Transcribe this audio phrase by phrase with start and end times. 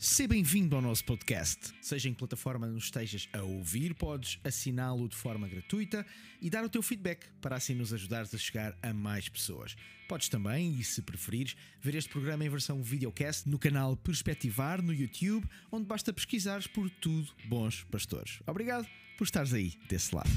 [0.00, 1.72] Seja bem-vindo ao nosso podcast.
[1.82, 6.06] Seja em que plataforma nos estejas a ouvir, podes assiná-lo de forma gratuita
[6.40, 9.74] e dar o teu feedback para assim nos ajudares a chegar a mais pessoas.
[10.08, 14.94] Podes também, e se preferires, ver este programa em versão videocast no canal Perspectivar no
[14.94, 18.38] YouTube, onde basta pesquisares por tudo Bons Pastores.
[18.46, 18.86] Obrigado
[19.16, 20.30] por estares aí desse lado.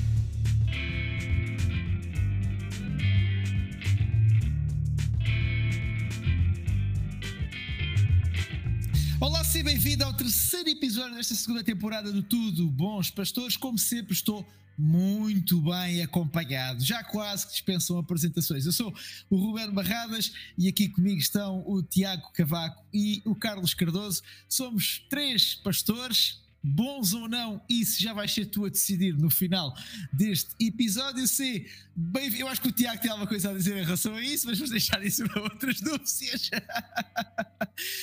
[9.21, 13.55] Olá, seja bem-vindo ao terceiro episódio desta segunda temporada do Tudo Bons Pastores.
[13.55, 14.43] Como sempre, estou
[14.75, 18.65] muito bem acompanhado, já quase que dispensam apresentações.
[18.65, 18.91] Eu sou
[19.29, 24.23] o Ruben Barradas e aqui comigo estão o Tiago Cavaco e o Carlos Cardoso.
[24.49, 29.75] Somos três pastores bons ou não, isso já vai ser tu a decidir no final
[30.14, 31.28] deste episódio.
[31.28, 31.65] Se,
[31.96, 34.45] bem, eu acho que o Tiago tem alguma coisa a dizer em relação a isso,
[34.45, 36.52] mas vamos deixar isso para outras núpcias.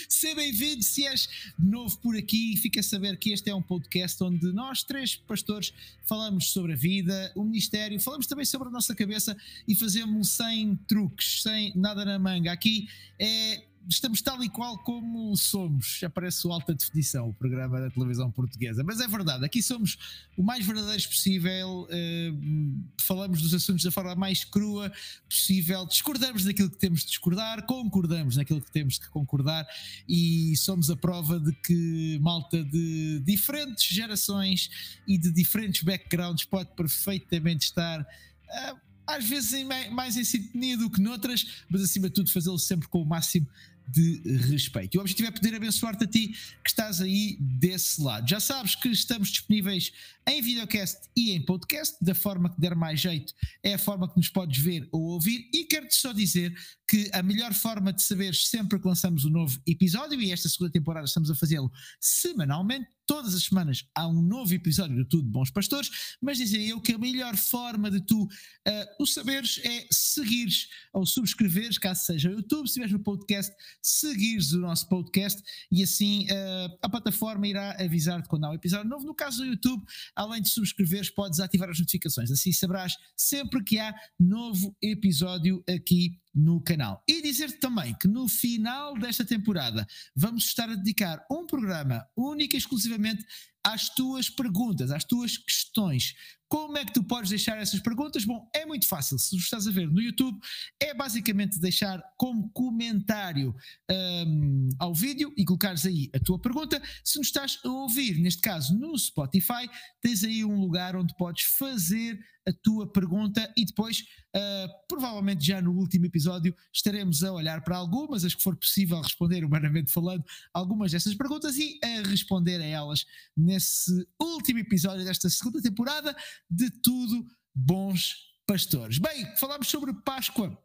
[0.09, 4.23] Seja bem-vindo, se és novo por aqui, fica a saber que este é um podcast
[4.25, 5.73] onde nós, três pastores,
[6.04, 9.37] falamos sobre a vida, o ministério, falamos também sobre a nossa cabeça
[9.69, 12.51] e fazemos sem truques, sem nada na manga.
[12.51, 12.88] Aqui
[13.19, 15.99] é estamos tal e qual como somos.
[15.99, 18.85] Já parece o alta definição, o programa da televisão portuguesa.
[18.85, 19.97] Mas é verdade, aqui somos
[20.37, 24.93] o mais verdadeiros possível, uh, falamos dos assuntos da forma mais crua
[25.29, 29.66] possível, discordamos daquilo que temos de discordar, concordamos naquilo que temos de concordar
[30.07, 36.71] e somos a prova de que malta de diferentes gerações e de diferentes backgrounds pode
[36.75, 38.01] perfeitamente estar.
[38.03, 42.87] Uh, às vezes mais em sintonia do que noutras, mas acima de tudo fazê-lo sempre
[42.89, 43.49] com o máximo
[43.89, 44.95] de respeito.
[44.95, 46.29] E o objetivo é poder abençoar-te a ti
[46.63, 48.29] que estás aí desse lado.
[48.29, 49.93] Já sabes que estamos disponíveis
[50.29, 54.16] em videocast e em podcast, da forma que der mais jeito, é a forma que
[54.19, 55.49] nos podes ver ou ouvir.
[55.55, 56.55] E quero-te só dizer
[56.87, 60.71] que a melhor forma de saberes sempre que lançamos um novo episódio, e esta segunda
[60.71, 65.50] temporada estamos a fazê-lo semanalmente, todas as semanas há um novo episódio do Tudo Bons
[65.50, 70.69] Pastores, mas dizia eu que a melhor forma de tu uh, o saberes é seguires
[70.92, 73.50] ou subscreveres, caso seja o YouTube, se estiveres no podcast,
[73.82, 75.42] seguires o nosso podcast
[75.72, 79.06] e assim uh, a plataforma irá avisar-te quando há um episódio novo.
[79.06, 79.82] No caso do YouTube,
[80.14, 86.20] além de subscreveres, podes ativar as notificações, assim saberás sempre que há novo episódio aqui
[86.38, 87.03] no canal.
[87.06, 92.54] E dizer-te também que no final desta temporada vamos estar a dedicar um programa único
[92.54, 93.25] e exclusivamente
[93.65, 96.15] às tuas perguntas, às tuas questões.
[96.48, 98.25] Como é que tu podes deixar essas perguntas?
[98.25, 99.19] Bom, é muito fácil.
[99.19, 100.38] Se estás a ver no YouTube,
[100.81, 103.54] é basicamente deixar como comentário
[103.91, 106.81] um, ao vídeo e colocares aí a tua pergunta.
[107.04, 109.69] Se nos estás a ouvir, neste caso no Spotify,
[110.00, 114.00] tens aí um lugar onde podes fazer a tua pergunta e depois,
[114.34, 119.00] uh, provavelmente já no último episódio, estaremos a olhar para algumas, as que for possível
[119.03, 123.04] responder humanamente falando, algumas dessas perguntas e a responder a elas
[123.36, 126.16] nesse último episódio desta segunda temporada
[126.50, 128.15] de Tudo Bons
[128.47, 128.99] Pastores.
[128.99, 130.56] Bem, falámos sobre Páscoa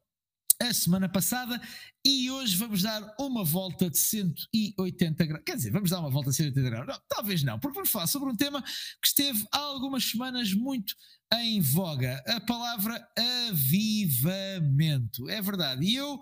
[0.61, 1.61] a semana passada
[2.05, 5.43] e hoje vamos dar uma volta de 180 graus.
[5.45, 6.87] Quer dizer, vamos dar uma volta de 180 graus?
[6.87, 10.93] Não, talvez não, porque vamos falar sobre um tema que esteve há algumas semanas muito
[11.33, 12.23] em voga.
[12.27, 13.05] A palavra
[13.49, 15.29] avivamento.
[15.29, 15.85] É verdade.
[15.85, 16.21] E eu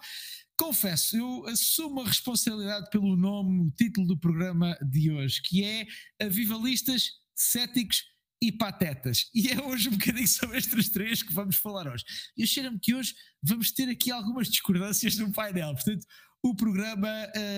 [0.58, 5.86] confesso, eu assumo a responsabilidade pelo nome, o título do programa de hoje, que é
[6.20, 8.04] Avivalistas Céticos
[8.42, 9.30] e patetas.
[9.34, 12.04] E é hoje um bocadinho sobre estes três que vamos falar hoje.
[12.36, 15.74] E cheira-me que hoje vamos ter aqui algumas discordâncias no painel.
[15.74, 16.06] Portanto,
[16.44, 17.08] o programa,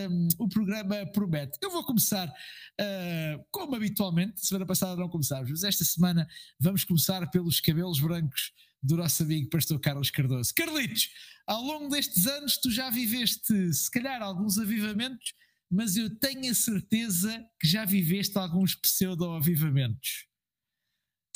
[0.09, 1.57] um, o programa promete.
[1.61, 6.27] Eu vou começar, uh, como habitualmente, semana passada não começámos, mas esta semana
[6.59, 8.51] vamos começar pelos cabelos brancos
[8.81, 10.53] do nosso amigo pastor Carlos Cardoso.
[10.53, 11.09] Carlitos,
[11.47, 15.33] ao longo destes anos tu já viveste, se calhar, alguns avivamentos,
[15.71, 20.32] mas eu tenho a certeza que já viveste alguns pseudo-avivamentos.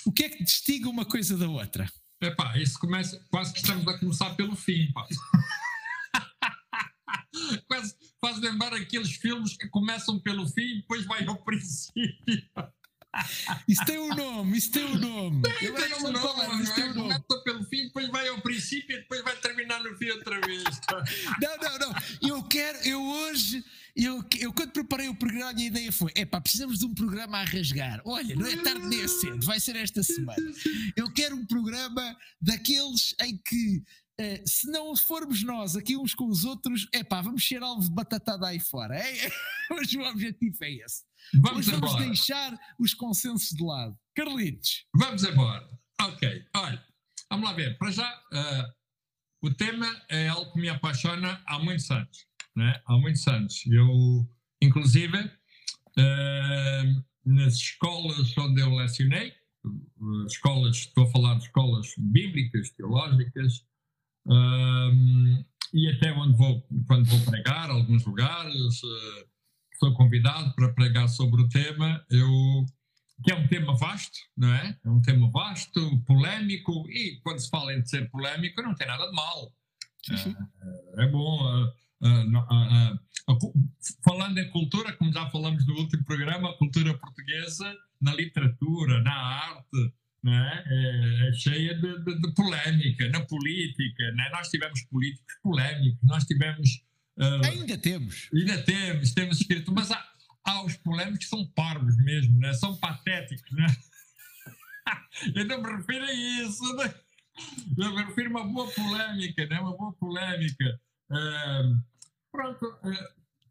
[0.07, 1.91] O que é que distingue uma coisa da outra?
[2.23, 5.05] Epá, isso começa, quase que estamos a começar pelo fim, pá.
[7.67, 12.41] quase faz lembrar aqueles filmes que começam pelo fim e depois vai ao princípio.
[13.67, 15.41] Isso tem um nome, isso tem um nome.
[15.41, 17.09] Tem, tem um nome, falar, isso tem um nome.
[17.09, 20.63] Começa pelo fim, depois vai ao princípio e depois vai terminar no fim outra vez.
[21.41, 21.93] Não, não, não.
[22.21, 23.61] Eu quero, eu hoje
[23.97, 26.93] eu, eu quando preparei o programa, a minha ideia foi: é pá, precisamos de um
[26.93, 27.99] programa a rasgar.
[28.05, 30.51] Olha, não é tarde nem é cedo, vai ser esta semana.
[30.95, 33.83] Eu quero um programa daqueles em que.
[34.19, 37.83] Uh, se não formos nós aqui uns com os outros, é pá, vamos ser alvo
[37.83, 38.97] de batatada aí fora.
[38.97, 39.29] É?
[39.71, 41.03] Hoje o objetivo é esse.
[41.35, 43.95] Vamos vamos deixar os consensos de lado.
[44.15, 44.85] Carlitos.
[44.95, 45.69] Vamos embora.
[46.01, 46.83] Ok, olha,
[47.29, 47.77] vamos lá ver.
[47.77, 48.73] Para já, uh,
[49.43, 52.26] o tema é algo que me apaixona há muitos anos
[52.57, 53.63] né, há muitos anos.
[53.67, 54.27] Eu,
[54.61, 59.31] inclusive, uh, nas escolas onde eu lecionei,
[60.25, 63.63] escolas, estou a falar de escolas bíblicas, teológicas,
[64.25, 69.27] uh, e até onde vou, quando vou pregar, alguns lugares, uh,
[69.79, 72.65] sou convidado para pregar sobre o tema, eu
[73.23, 74.77] que é um tema vasto, não é?
[74.85, 79.07] É um tema vasto, polémico, e quando se fala em ser polémico, não tem nada
[79.07, 79.51] de mal.
[80.05, 80.35] Sim, sim.
[80.97, 81.43] É, é bom.
[81.43, 81.71] Uh,
[84.03, 89.13] falando em cultura, como já falamos no último programa, a cultura portuguesa na literatura, na
[89.13, 89.93] arte,
[90.25, 90.29] é?
[90.29, 91.29] é?
[91.29, 94.03] É, cheia de, de, de, polémica, na política.
[94.03, 94.31] É?
[94.31, 96.83] Nós tivemos políticos polémicos, nós tivemos.
[97.17, 98.29] Uh, ainda temos.
[98.33, 100.05] Ainda temos, temos escrito, mas há,
[100.43, 102.53] há os polémicos que são parvos mesmo, né?
[102.53, 103.51] são patéticos.
[103.51, 103.67] Né?
[105.35, 106.75] Eu não me refiro a isso.
[106.75, 106.93] Né?
[107.77, 109.59] Eu me refiro a uma boa polémica, né?
[109.59, 110.79] uma boa polémica.
[111.09, 111.81] Uh,
[112.31, 113.07] pronto, uh,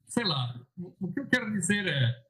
[0.06, 2.26] sei lá, o que eu quero dizer é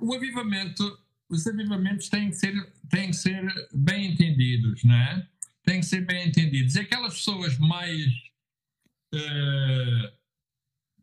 [0.00, 0.98] o avivamento,
[1.28, 5.28] os avivamentos têm que ser, têm que ser bem entendidos, não é?
[5.64, 6.74] Têm que ser bem entendidos.
[6.74, 8.06] E aquelas pessoas mais.
[9.14, 10.12] Uh,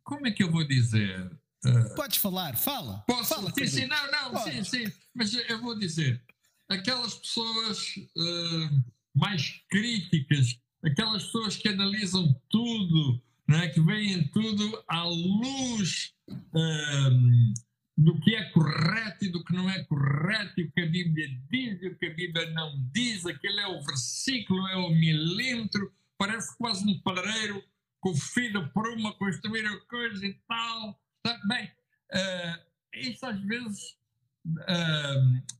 [0.03, 1.31] como é que eu vou dizer?
[1.65, 3.03] Uh, Podes falar, fala.
[3.07, 3.35] Posso?
[3.35, 4.91] Fala, sim, sim, não, não, sim, sim.
[5.13, 6.21] Mas eu vou dizer,
[6.69, 8.83] aquelas pessoas uh,
[9.15, 13.67] mais críticas, aquelas pessoas que analisam tudo, é?
[13.69, 17.53] que veem tudo à luz uh,
[17.97, 21.27] do que é correto e do que não é correto, e o que a Bíblia
[21.49, 25.91] diz e o que a Bíblia não diz, aquele é o versículo, é o milímetro,
[26.17, 27.63] parece quase um padreiro
[27.99, 31.01] com o filho por uma construir a coisa e tal.
[31.23, 31.65] Tá, bem,
[32.13, 33.97] uh, isso às vezes
[34.45, 35.57] uh,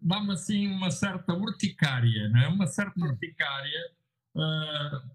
[0.00, 2.48] dá-me assim uma certa urticária, não é?
[2.48, 3.08] Uma certa hum.
[3.08, 3.92] urticária,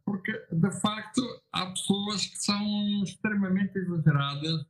[0.06, 1.22] porque de facto
[1.52, 4.66] há pessoas que são extremamente exageradas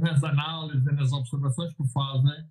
[0.00, 2.44] nas análises nas observações que fazem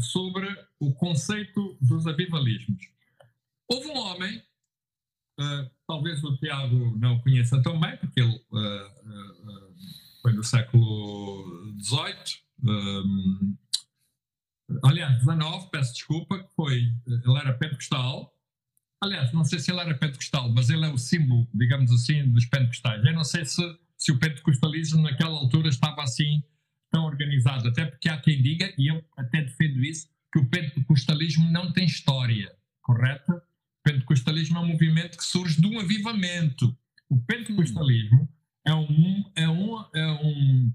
[0.00, 0.48] sobre
[0.78, 2.88] o conceito dos avivalismos.
[3.68, 4.42] Houve um homem,
[5.86, 8.44] talvez o Tiago não conheça tão bem, porque ele
[10.22, 12.44] foi no século XVIII,
[14.84, 18.32] aliás, XIX, peço desculpa, que foi, ele era pentecostal,
[19.00, 22.44] aliás, não sei se ele era pentecostal, mas ele é o símbolo, digamos assim, dos
[22.46, 23.04] pentecostais.
[23.04, 23.62] Eu não sei se,
[23.96, 26.42] se o pentecostalismo naquela altura estava assim
[26.90, 31.50] tão organizado, até porque há quem diga, e eu até defendo isso, que o pentecostalismo
[31.50, 33.32] não tem história, correto?
[33.32, 36.76] O pentecostalismo é um movimento que surge de um avivamento.
[37.08, 38.28] O pentecostalismo
[38.66, 40.74] é um, é um, é um,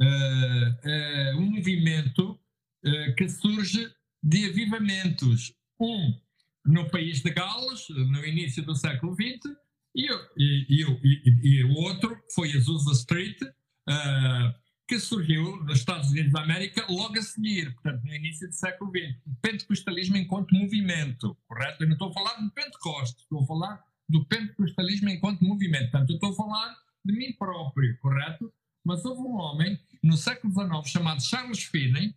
[0.00, 2.38] é, é um movimento
[2.84, 3.90] é, que surge
[4.22, 5.54] de avivamentos.
[5.78, 6.18] Um
[6.64, 9.54] no país de Gales, no início do século XX,
[9.94, 16.32] e, e, e, e o outro foi Azusa Street, uh, que surgiu nos Estados Unidos
[16.32, 19.16] da América logo a seguir, portanto, no início do século XX.
[19.26, 21.82] O pentecostalismo enquanto movimento, correto?
[21.82, 25.90] Eu não estou a falar do Pentecoste, estou a falar do pentecostalismo enquanto movimento.
[25.90, 28.52] Portanto, eu estou a falar de mim próprio, correto?
[28.84, 32.14] Mas houve um homem no século XIX chamado Charles Finney.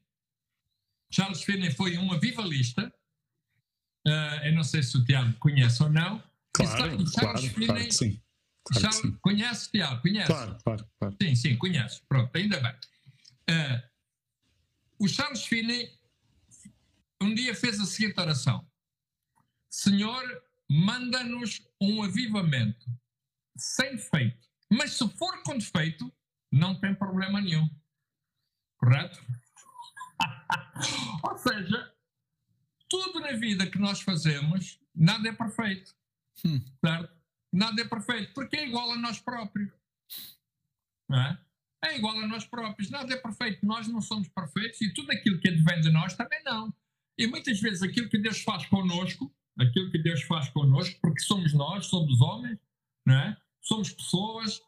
[1.09, 2.93] Charles Finney foi um avivalista.
[4.07, 6.23] Uh, eu não sei se o Tiago conhece ou não.
[6.53, 8.21] Claro, Charles claro, claro sim.
[8.63, 9.17] Claro Charles, sim.
[9.21, 10.01] Conhece, Tiago?
[10.01, 10.27] Conhece?
[10.27, 11.15] Claro, claro, claro.
[11.21, 12.01] Sim, sim, conhece.
[12.07, 12.73] Pronto, ainda bem.
[13.49, 13.83] Uh,
[14.99, 15.91] o Charles Finney
[17.21, 18.65] um dia fez a seguinte oração:
[19.69, 20.23] Senhor,
[20.69, 22.85] manda-nos um avivamento
[23.57, 26.11] sem defeito mas se for com defeito,
[26.51, 27.69] não tem problema nenhum.
[28.77, 29.19] Correto?
[31.23, 31.93] Ou seja,
[32.89, 35.93] tudo na vida que nós fazemos, nada é perfeito.
[36.45, 36.61] Hum.
[36.85, 37.17] Certo?
[37.53, 39.71] Nada é perfeito, porque é igual a nós próprios.
[41.09, 41.39] Não é?
[41.85, 42.89] é igual a nós próprios.
[42.89, 43.65] Nada é perfeito.
[43.65, 46.73] Nós não somos perfeitos e tudo aquilo que advém de nós também não.
[47.17, 51.53] E muitas vezes aquilo que Deus faz connosco, aquilo que Deus faz connosco, porque somos
[51.53, 52.59] nós, somos homens,
[53.05, 53.37] não é?
[53.61, 54.61] somos pessoas,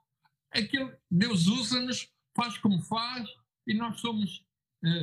[0.52, 3.28] aquilo, Deus usa-nos, faz como faz,
[3.68, 4.44] e nós somos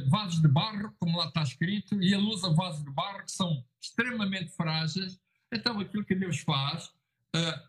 [0.08, 3.64] vasos de barro, como lá está escrito, e Ele usa vasos de barro que são
[3.80, 5.20] extremamente frágeis.
[5.52, 6.90] Então, aquilo que Deus faz
[7.34, 7.62] eh,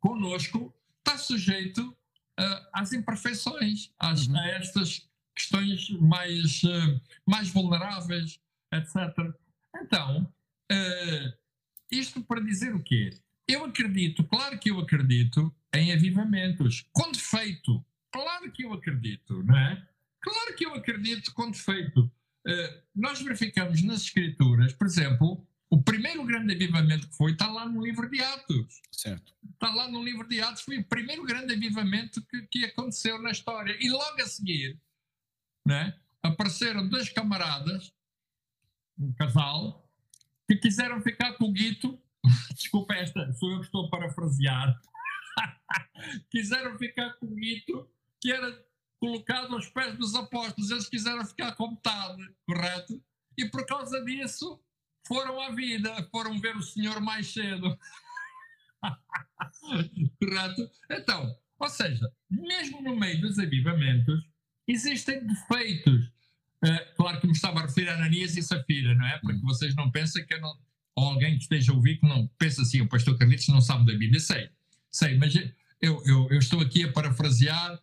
[0.00, 1.96] conosco está sujeito
[2.38, 4.36] eh, às imperfeições, às, uhum.
[4.36, 8.40] a estas questões mais, uh, mais vulneráveis,
[8.72, 8.96] etc.
[9.76, 10.32] Então,
[10.72, 11.38] uh,
[11.90, 13.10] isto para dizer o quê?
[13.48, 17.84] Eu acredito, claro que eu acredito em avivamentos, com defeito.
[18.12, 19.88] Claro que eu acredito, não é?
[20.24, 22.10] Claro que eu acredito com defeito.
[22.46, 27.68] Uh, nós verificamos nas Escrituras, por exemplo, o primeiro grande avivamento que foi está lá
[27.68, 28.80] no livro de Atos.
[28.90, 29.34] Certo.
[29.52, 33.32] Está lá no livro de Atos, foi o primeiro grande avivamento que, que aconteceu na
[33.32, 33.76] história.
[33.78, 34.80] E logo a seguir,
[35.66, 35.94] né?
[36.22, 37.92] apareceram dois camaradas,
[38.98, 39.86] um casal,
[40.48, 42.00] que quiseram ficar com o Guito.
[42.56, 44.80] Desculpa, esta sou eu que estou a parafrasear.
[46.30, 47.86] quiseram ficar com o Guito,
[48.22, 48.64] que era
[49.04, 50.70] colocado aos pés dos apóstolos.
[50.70, 53.02] Eles quiseram ficar com metade, correto?
[53.36, 54.58] E por causa disso
[55.06, 57.78] foram à vida, foram ver o Senhor mais cedo.
[60.18, 60.70] correto?
[60.90, 64.24] Então, ou seja, mesmo no meio dos avivamentos,
[64.66, 66.06] existem defeitos.
[66.64, 69.18] Uh, claro que me estava a referir a Ananias e Safira, não é?
[69.18, 70.56] Porque vocês não pensam que eu não.
[70.96, 73.84] Ou alguém que esteja a ouvir que não pensa assim, o pastor Carlitos não sabe
[73.84, 74.20] da Bíblia.
[74.20, 74.48] Sei,
[74.90, 77.82] sei, mas eu, eu, eu estou aqui a parafrasear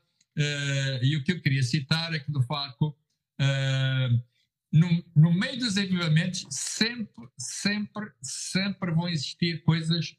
[1.04, 2.96] e o que eu queria citar é que, de facto,
[3.40, 4.24] uh,
[4.72, 10.16] no, no meio dos avivamentos sempre, sempre, sempre vão existir coisas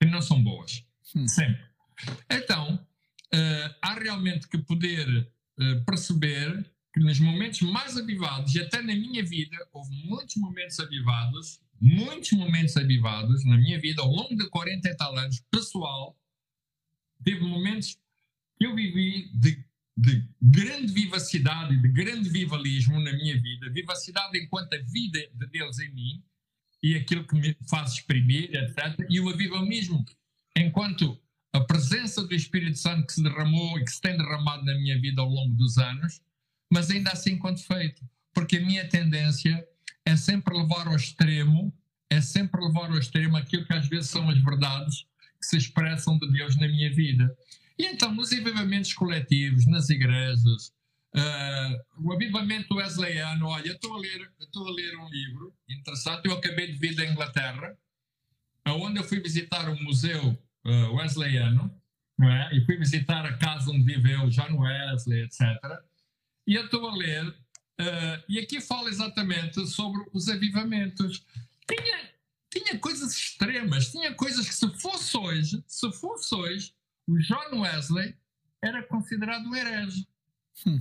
[0.00, 0.84] que não são boas.
[1.14, 1.26] Hum.
[1.28, 1.64] Sempre.
[2.30, 5.30] Então, uh, há realmente que poder
[5.84, 11.60] perceber que nos momentos mais avivados, e até na minha vida, houve muitos momentos avivados,
[11.80, 16.18] muitos momentos avivados na minha vida, ao longo de 40 e tal anos, pessoal,
[17.22, 17.99] teve momentos
[18.60, 19.64] eu vivi de,
[19.96, 25.78] de grande vivacidade, de grande vivalismo na minha vida, vivacidade enquanto a vida de Deus
[25.78, 26.22] em mim
[26.82, 29.06] e aquilo que me faz exprimir, etc.
[29.08, 30.04] E o avivamismo
[30.56, 31.18] enquanto
[31.52, 35.00] a presença do Espírito Santo que se derramou e que se tem derramado na minha
[35.00, 36.20] vida ao longo dos anos,
[36.72, 39.66] mas ainda assim com defeito, porque a minha tendência
[40.04, 41.72] é sempre levar ao extremo,
[42.08, 45.06] é sempre levar ao extremo aquilo que às vezes são as verdades
[45.40, 47.34] que se expressam de Deus na minha vida.
[47.80, 50.66] E então, nos avivamentos coletivos, nas igrejas,
[51.16, 56.34] uh, o avivamento wesleyano, olha, estou a ler, estou a ler um livro interessante, eu
[56.34, 57.74] acabei de vir da Inglaterra,
[58.66, 61.74] onde eu fui visitar um museu uh, wesleyano,
[62.18, 62.54] não é?
[62.54, 65.40] e fui visitar a casa onde viveu John Wesley, etc.
[66.46, 71.24] E eu estou a ler, uh, e aqui fala exatamente sobre os avivamentos.
[71.66, 72.10] Tinha,
[72.52, 76.74] tinha coisas extremas, tinha coisas que se fosse hoje, se fosse hoje,
[77.10, 78.16] o John Wesley
[78.62, 80.06] era considerado um herege.
[80.66, 80.80] Hum.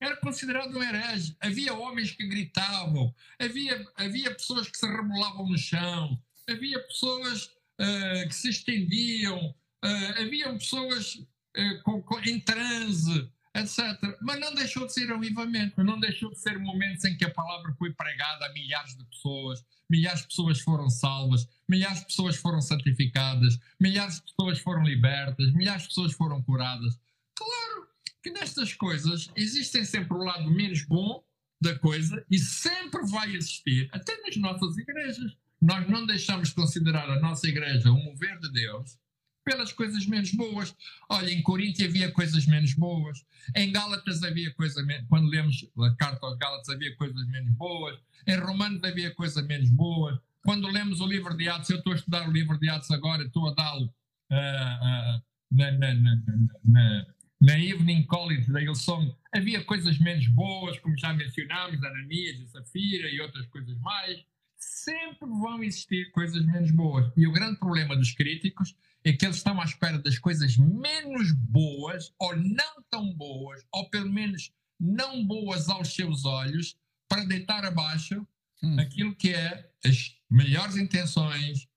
[0.00, 1.36] Era considerado um herege.
[1.40, 7.46] Havia homens que gritavam, havia, havia pessoas que se remolavam no chão, havia pessoas
[7.80, 9.48] uh, que se estendiam,
[9.84, 14.16] uh, haviam pessoas uh, com, com, em transe, etc.
[14.20, 17.72] Mas não deixou de ser avivamento, não deixou de ser momentos em que a palavra
[17.78, 22.60] foi pregada a milhares de pessoas, milhares de pessoas foram salvas, milhares de pessoas foram
[22.60, 26.98] santificadas, milhares de pessoas foram libertas, milhares de pessoas foram curadas.
[27.34, 27.88] Claro
[28.22, 31.24] que nestas coisas existem sempre o lado menos bom
[31.60, 37.08] da coisa e sempre vai existir, até nas nossas igrejas nós não deixamos de considerar
[37.08, 38.98] a nossa igreja um mover de Deus
[39.46, 40.74] pelas coisas menos boas.
[41.08, 43.24] Olha, em Corinto havia coisas menos boas,
[43.54, 45.06] em Gálatas havia coisas menos.
[45.08, 49.70] Quando lemos a carta aos Gálatas havia coisas menos boas, em Romanos havia coisas menos
[49.70, 50.18] boas.
[50.44, 53.22] Quando lemos o livro de Atos, eu estou a estudar o livro de Atos agora,
[53.22, 53.86] estou a dá-lo uh,
[54.34, 56.22] uh, na, na, na,
[56.64, 57.06] na,
[57.40, 63.08] na Evening College da Hillsong, havia coisas menos boas, como já mencionámos, Ananias e Safira
[63.08, 64.24] e outras coisas mais
[64.56, 67.10] sempre vão existir coisas menos boas.
[67.16, 71.32] E o grande problema dos críticos é que eles estão à espera das coisas menos
[71.32, 76.76] boas, ou não tão boas, ou pelo menos não boas aos seus olhos,
[77.08, 78.26] para deitar abaixo
[78.62, 78.78] hum.
[78.80, 81.68] aquilo que é as melhores intenções,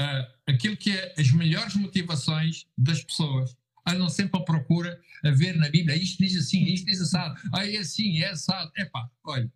[0.00, 3.56] uh, aquilo que é as melhores motivações das pessoas.
[3.86, 7.66] Andam sempre à procura a ver na Bíblia, isto diz assim, isto diz assado, ah,
[7.66, 8.70] é assim, é assado.
[8.76, 9.50] Epá, olha,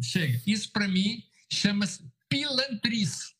[0.00, 0.40] chega.
[0.46, 3.34] Isso para mim chama-se pilantrice.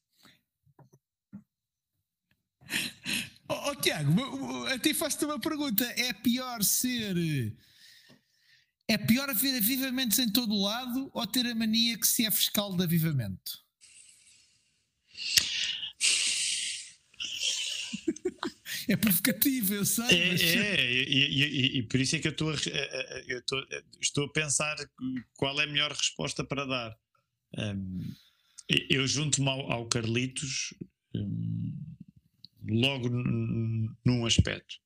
[3.50, 5.82] Oh, oh, Tiago, a ti faço-te uma pergunta.
[5.96, 7.16] É pior ser.
[8.86, 12.30] É pior haver avivamentos em todo o lado ou ter a mania que se é
[12.30, 13.64] fiscal de avivamento?
[18.88, 20.04] É provocativo, eu sei.
[20.04, 20.42] É, mas...
[20.42, 22.54] é e, e, e, por isso é que eu, estou a,
[23.26, 23.66] eu estou,
[24.00, 24.76] estou a pensar
[25.35, 26.97] qual é a melhor resposta para dar.
[27.57, 28.14] Um,
[28.90, 30.75] eu junto-me ao, ao, Carlitos
[31.14, 31.75] um,
[32.68, 33.09] logo
[34.04, 34.76] num aspecto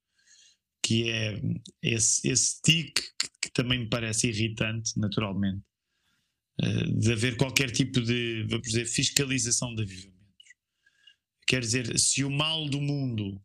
[0.83, 1.41] que é
[1.81, 5.63] esse, esse tique que, que também me parece irritante, naturalmente,
[6.61, 10.13] uh, de haver qualquer tipo de, vamos dizer, fiscalização de avivamentos.
[11.47, 13.41] Quer dizer, se o mal do mundo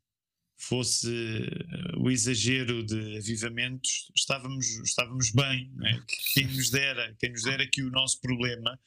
[0.57, 5.71] fosse eh, o exagero de avivamentos, estávamos, estávamos bem.
[5.83, 5.99] É?
[6.33, 8.79] Quem, nos dera, quem nos dera que o nosso problema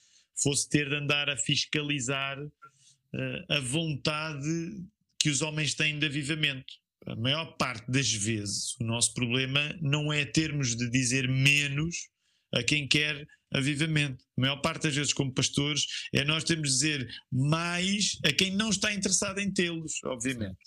[0.42, 4.84] fosse ter de andar a fiscalizar uh, a vontade
[5.18, 6.72] que os homens têm de avivamento.
[7.06, 12.08] a maior parte das vezes o nosso problema não é termos de dizer menos
[12.54, 14.24] a quem quer avivamento.
[14.36, 18.52] A maior parte das vezes, como pastores, é nós temos de dizer mais a quem
[18.52, 20.58] não está interessado em tê-los, obviamente.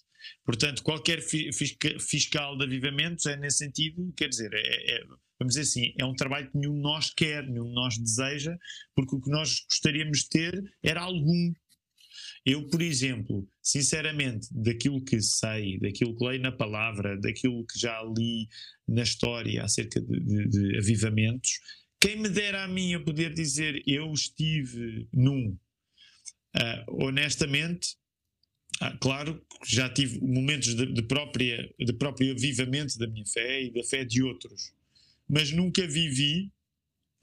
[0.45, 1.21] Portanto, qualquer
[1.99, 5.03] fiscal de avivamentos é nesse sentido, quer dizer, é, é,
[5.39, 8.57] vamos dizer assim, é um trabalho que nenhum de nós quer, nenhum de nós deseja,
[8.95, 11.53] porque o que nós gostaríamos de ter era algum.
[12.45, 18.01] Eu, por exemplo, sinceramente, daquilo que sei, daquilo que leio na palavra, daquilo que já
[18.17, 18.49] li
[18.87, 21.51] na história acerca de, de, de avivamentos,
[22.03, 25.57] quem me dera a mim a poder dizer eu estive num,
[26.53, 27.95] uh, honestamente,
[28.83, 33.63] ah, claro que já tive momentos de, de, própria, de próprio avivamento da minha fé
[33.63, 34.73] e da fé de outros,
[35.27, 36.51] mas nunca vivi,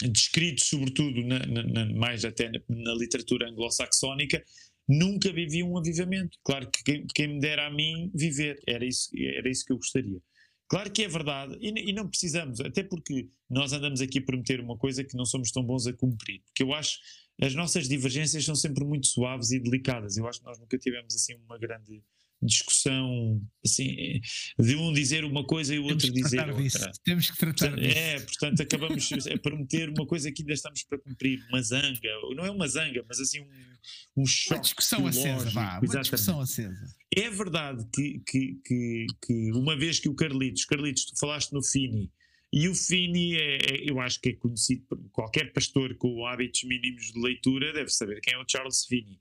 [0.00, 4.42] descrito sobretudo na, na, mais até na, na literatura anglo-saxónica,
[4.88, 6.38] nunca vivi um avivamento.
[6.42, 9.76] Claro que quem, quem, me dera a mim viver, era isso, era isso que eu
[9.76, 10.18] gostaria.
[10.66, 14.60] Claro que é verdade, e, e, não precisamos, até porque nós andamos aqui a prometer
[14.60, 16.40] uma coisa que não somos tão bons a cumprir.
[16.46, 16.98] Porque eu acho
[17.40, 20.16] as nossas divergências são sempre muito suaves e delicadas.
[20.16, 22.02] Eu acho que nós nunca tivemos assim uma grande
[22.42, 24.20] discussão assim
[24.58, 26.62] de um dizer uma coisa e o outro dizer outra.
[26.62, 26.90] Disso.
[27.04, 27.96] Temos que tratar portanto, disso.
[28.00, 32.44] É, portanto acabamos a prometer uma coisa que ainda estamos para cumprir, uma zanga, não
[32.44, 34.54] é uma zanga, mas assim um, um choque.
[34.54, 36.96] Uma discussão acesa, vá, uma discussão acesa.
[37.14, 41.62] É verdade que, que, que, que, uma vez que o Carlitos, Carlitos, tu falaste no
[41.62, 42.10] Fini,
[42.52, 46.64] e o Fini, é, é, eu acho que é conhecido por qualquer pastor com hábitos
[46.64, 49.20] mínimos de leitura, deve saber quem é o Charles Finney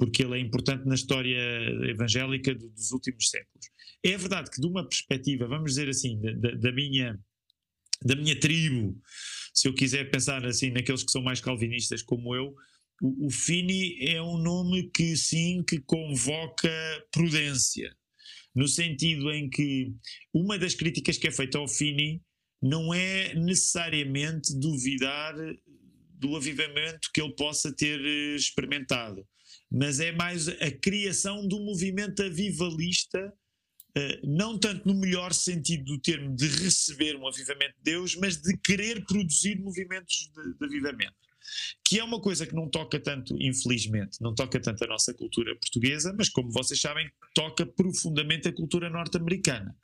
[0.00, 1.38] porque ele é importante na história
[1.90, 3.66] evangélica dos últimos séculos.
[4.02, 7.20] É verdade que, de uma perspectiva, vamos dizer assim, da, da minha,
[8.02, 8.98] da minha tribo,
[9.52, 12.54] se eu quiser pensar assim naqueles que são mais calvinistas como eu,
[13.02, 16.70] o, o Fini é um nome que sim, que convoca
[17.12, 17.94] prudência,
[18.54, 19.92] no sentido em que
[20.32, 22.22] uma das críticas que é feita ao Fini
[22.62, 25.34] não é necessariamente duvidar
[26.18, 29.26] do avivamento que ele possa ter eh, experimentado
[29.70, 33.32] mas é mais a criação do movimento avivalista,
[33.96, 38.36] uh, não tanto no melhor sentido do termo de receber um avivamento de Deus, mas
[38.36, 41.14] de querer produzir movimentos de, de avivamento.
[41.84, 45.54] Que é uma coisa que não toca tanto, infelizmente, não toca tanto a nossa cultura
[45.56, 49.76] portuguesa, mas como vocês sabem, toca profundamente a cultura norte-americana.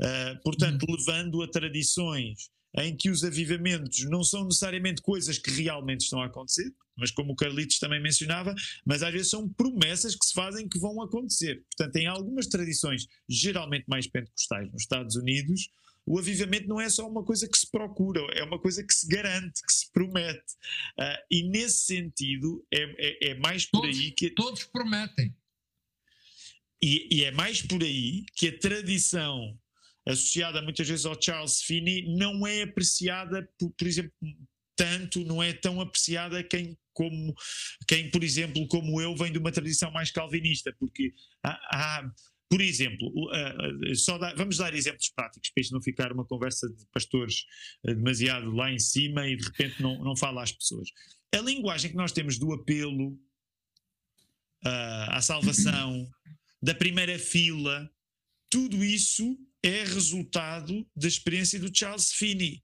[0.00, 6.02] Uh, portanto, levando a tradições em que os avivamentos não são necessariamente coisas que realmente
[6.02, 10.24] estão a acontecer, mas como o Carlitos também mencionava, mas às vezes são promessas que
[10.24, 11.62] se fazem que vão acontecer.
[11.70, 15.68] Portanto, em algumas tradições, geralmente mais pentecostais nos Estados Unidos,
[16.06, 19.06] o avivamento não é só uma coisa que se procura, é uma coisa que se
[19.06, 20.54] garante, que se promete.
[20.98, 24.30] Uh, e nesse sentido, é, é, é mais por todos, aí que.
[24.30, 25.34] Todos prometem.
[26.82, 29.56] E, e, é mais por aí que a tradição
[30.04, 34.12] associada muitas vezes ao Charles Finney não é apreciada, por, por exemplo,
[34.74, 37.34] tanto, não é tão apreciada quem como
[37.88, 42.12] quem, por exemplo, como eu, vem de uma tradição mais calvinista, porque há, há
[42.52, 43.10] por exemplo,
[43.96, 47.46] só dá, vamos dar exemplos práticos para isto não ficar uma conversa de pastores
[47.82, 50.90] uh, demasiado lá em cima e de repente não, não fala às pessoas.
[51.34, 53.18] A linguagem que nós temos do apelo
[54.62, 56.06] à salvação,
[56.62, 57.90] da primeira fila,
[58.50, 62.62] tudo isso é resultado da experiência do Charles Finney.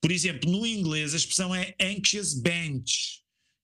[0.00, 3.21] Por exemplo, no inglês a expressão é anxious bench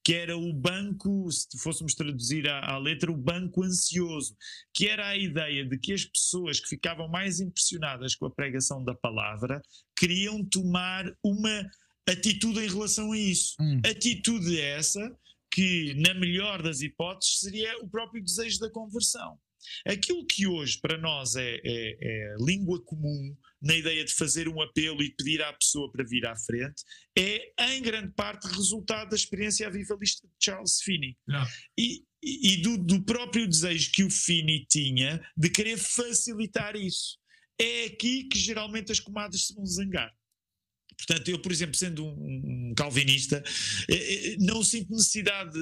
[0.08, 4.34] que era o banco, se fôssemos traduzir à, à, letra, o banco ansioso,
[4.72, 8.82] que era a ideia de que as pessoas que ficavam mais impressionadas com a pregação
[8.82, 9.60] da palavra
[9.94, 11.70] queriam tomar uma
[12.08, 13.54] atitude em relação a isso.
[13.60, 13.82] Hum.
[13.84, 15.14] Atitude essa
[15.52, 19.38] que, na melhor das hipóteses, seria o próprio desejo da conversão.
[19.86, 24.60] Aquilo que hoje para nós é, é, é, língua comum, na ideia de fazer um
[24.62, 26.82] apelo e pedir à pessoa para vir à frente,
[27.16, 31.16] é em grande parte resultado da experiência avivalista de Charles Finney.
[31.76, 37.18] E, e do, do próprio desejo que o Finney tinha de querer facilitar isso.
[37.60, 40.12] É aqui que geralmente as comadres se vão zangar.
[40.98, 43.42] Portanto, eu, por exemplo, sendo um, calvinista,
[43.88, 45.58] eh, eh, não sinto necessidade,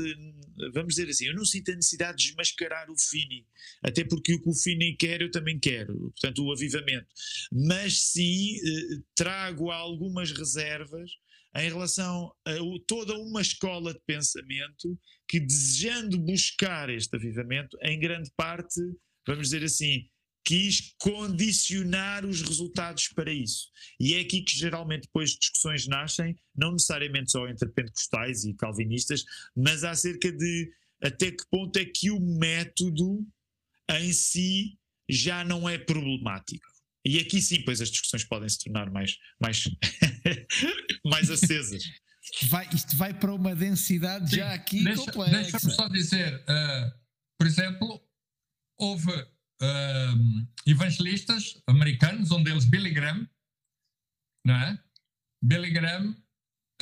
[0.73, 3.47] vamos dizer assim, eu não sinto a necessidade de desmascarar o Fini,
[3.83, 7.07] até porque o que o Fini quer eu também quero, portanto, o avivamento.
[7.53, 11.11] Mas sim, eh, trago algumas reservas
[11.55, 12.55] em relação a
[12.87, 18.81] toda uma escola de pensamento que, desejando buscar este avivamento, em grande parte,
[19.27, 20.09] vamos dizer assim,
[20.47, 23.69] quis condicionar os resultados para isso.
[23.99, 29.25] E é aqui que geralmente depois discussões nascem, não necessariamente só entre pentecostais e calvinistas,
[29.57, 30.71] mas acerca de
[31.03, 33.27] até que ponto é que o método
[33.91, 34.79] em si
[35.09, 36.65] já não é problemático.
[37.05, 39.65] E aqui sim, pois as discussões podem se tornar mais, mais,
[41.05, 41.83] mais acesas.
[42.49, 45.51] Vai, isto vai para uma densidade sim, já aqui deixa, complexa.
[45.51, 46.93] Deixa-me só dizer, uh,
[47.39, 48.01] por exemplo,
[48.79, 49.13] houve
[50.67, 53.27] evangelistas americanos, um deles Billy Graham,
[54.45, 54.79] não é?
[55.43, 56.11] Billy Graham,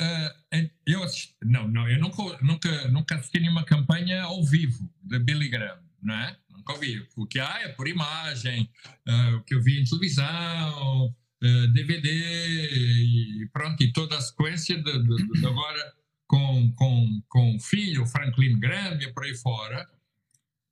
[0.01, 5.19] uh, eu assisti, não, não, eu nunca, nunca, nunca assisti nenhuma campanha ao vivo de
[5.19, 6.37] Billy Graham, não é?
[6.49, 7.07] Nunca ouvi.
[7.15, 8.69] O que há é por imagem,
[9.07, 14.81] uh, o que eu vi em televisão, uh, DVD e pronto, e toda a sequência
[14.81, 15.93] de, de, de agora
[16.27, 19.87] com, com, com o filho, Franklin Graham e por aí fora,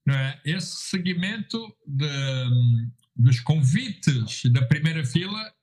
[0.09, 0.39] é?
[0.43, 2.05] Esse segmento de,
[3.15, 5.53] dos convites da primeira fila,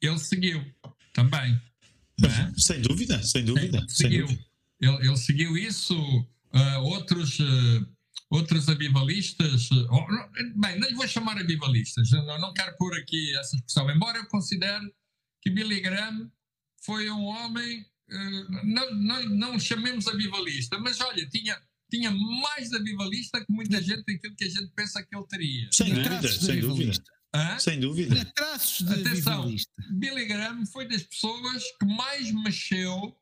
[0.00, 0.64] ele seguiu
[1.12, 1.60] também.
[2.22, 2.52] É?
[2.56, 3.78] Sem dúvida, sem dúvida.
[3.78, 4.44] Ele seguiu, dúvida.
[4.80, 5.96] Ele, ele, seguiu isso.
[6.52, 7.86] Uh, outros, uh,
[8.30, 9.90] outros avivalistas, uh,
[10.56, 14.90] bem, não vou chamar avivalistas, não, não quero pôr aqui essa expressão, embora eu considere
[15.42, 16.30] que Billy Graham
[16.82, 17.84] foi um homem,
[18.64, 24.34] não, não, não chamemos avivalista, mas olha, tinha tinha mais avivalista que muita gente aquilo
[24.36, 25.68] que a gente pensa que ele teria.
[25.72, 27.02] Sem dúvida, sem dúvida.
[27.34, 27.58] Hã?
[27.58, 28.24] Sem dúvida.
[28.34, 29.54] traços de Atenção,
[29.90, 33.16] Billy Graham foi das pessoas que mais mexeu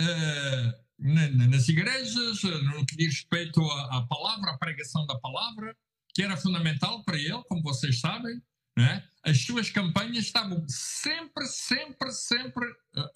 [0.00, 5.76] uh, nas igrejas, no que diz respeito à, à, palavra, à pregação da palavra,
[6.14, 8.40] que era fundamental para ele, como vocês sabem.
[8.76, 9.02] Né?
[9.22, 12.66] As suas campanhas estavam sempre, sempre, sempre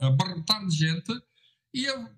[0.00, 1.12] a abarrotar de gente
[1.74, 2.08] e eu,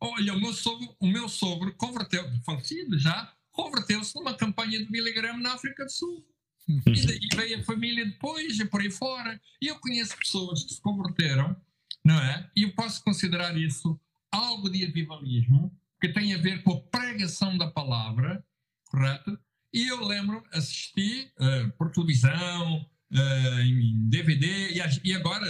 [0.00, 5.12] olha, o meu sogro, o meu sogro converteu, falecido já, converteu-se numa campanha de Billy
[5.12, 6.26] Graham na África do Sul.
[6.68, 9.40] E daí veio a família depois e por aí fora.
[9.60, 11.56] E eu conheço pessoas que se converteram,
[12.04, 12.48] não é?
[12.56, 13.98] E eu posso considerar isso
[14.30, 18.44] algo de avivalismo, que tem a ver com a pregação da palavra,
[18.84, 19.38] correto?
[19.72, 25.46] E eu lembro, assisti uh, por televisão, uh, em DVD, e, e, agora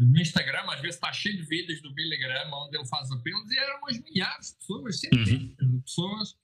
[0.00, 3.50] no Instagram, às vezes está cheio de vídeos do Billy Graham, onde ele faz apelos,
[3.50, 5.28] e eram umas milhares de pessoas, centenas
[5.60, 5.76] uhum.
[5.76, 6.36] de pessoas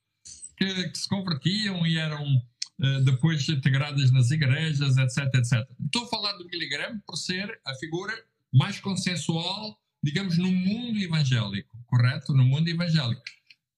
[0.57, 2.43] que, que se convertiam e eram
[2.83, 5.69] eh, depois integradas nas igrejas, etc, etc.
[5.85, 8.13] Estou a falar do Billy Graham por ser a figura
[8.53, 12.33] mais consensual, digamos, no mundo evangélico, correto?
[12.33, 13.23] No mundo evangélico.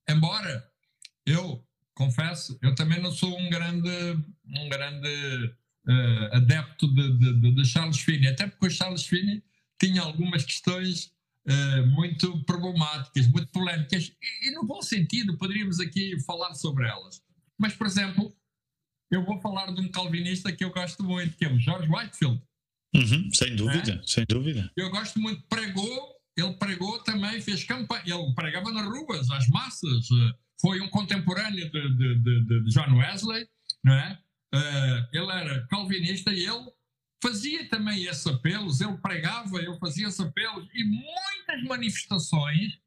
[0.08, 0.64] Embora
[1.26, 3.90] eu confesso, eu também não sou um grande,
[4.46, 5.52] um grande
[5.88, 9.42] uh, adepto de, de, de, Charles Finney, até porque o Charles Finney
[9.80, 11.12] tinha algumas questões
[11.46, 17.22] uh, muito problemáticas, muito polémicas, e, e no bom sentido poderíamos aqui falar sobre elas.
[17.58, 18.34] Mas, por exemplo,
[19.10, 22.42] eu vou falar de um calvinista que eu gosto muito, que é o George Whitefield.
[22.94, 24.06] Uhum, sem dúvida, é?
[24.06, 24.70] sem dúvida.
[24.76, 30.08] Eu gosto muito, pregou, ele pregou também, fez campanha, ele pregava nas ruas, às massas,
[30.10, 33.46] eh, foi um contemporâneo de, de, de, de John Wesley,
[33.82, 34.18] não é?
[34.54, 36.70] Uh, ele era calvinista e ele
[37.22, 42.78] fazia também esses apelos, ele pregava, ele fazia esses apelos e muitas manifestações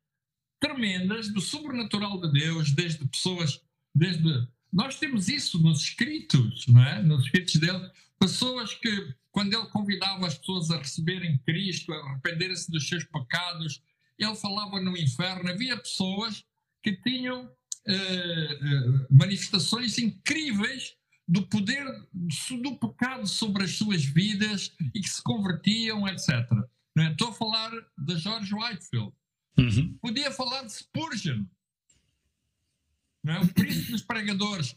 [0.60, 3.62] tremendas do sobrenatural de Deus, desde pessoas,
[3.94, 7.02] desde nós temos isso nos escritos, não é?
[7.02, 12.70] Nos escritos dele, pessoas que, quando ele convidava as pessoas a receberem Cristo, a arrependerem-se
[12.70, 13.82] dos seus pecados,
[14.20, 15.50] ele falava no inferno.
[15.50, 16.44] Havia pessoas
[16.84, 20.96] que tinham uh, manifestações incríveis
[21.28, 26.30] do poder do pecado sobre as suas vidas e que se convertiam, etc.
[26.98, 27.12] É?
[27.12, 29.14] Estou a falar de George Whitefield.
[29.58, 29.98] Uhum.
[30.02, 31.46] Podia falar de Spurgeon,
[33.28, 33.40] é?
[33.40, 34.76] O príncipe dos pregadores.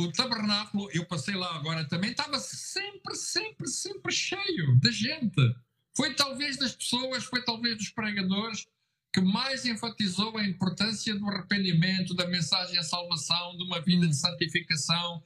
[0.00, 5.56] O tabernáculo, eu passei lá agora também, estava sempre, sempre, sempre cheio de gente.
[5.96, 8.64] Foi talvez das pessoas, foi talvez dos pregadores
[9.12, 14.14] que mais enfatizou a importância do arrependimento, da mensagem à salvação, de uma vida de
[14.14, 15.20] santificação,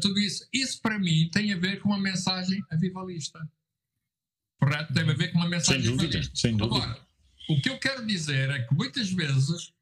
[0.00, 0.46] tudo isso.
[0.52, 3.40] Isso para mim tem a ver com uma mensagem avivalista.
[4.60, 4.92] Correto?
[4.92, 6.36] Tem a ver com uma mensagem sem dúvida, avivalista.
[6.36, 6.84] Sem dúvida.
[6.84, 7.06] Agora,
[7.48, 9.72] o que eu quero dizer é que muitas vezes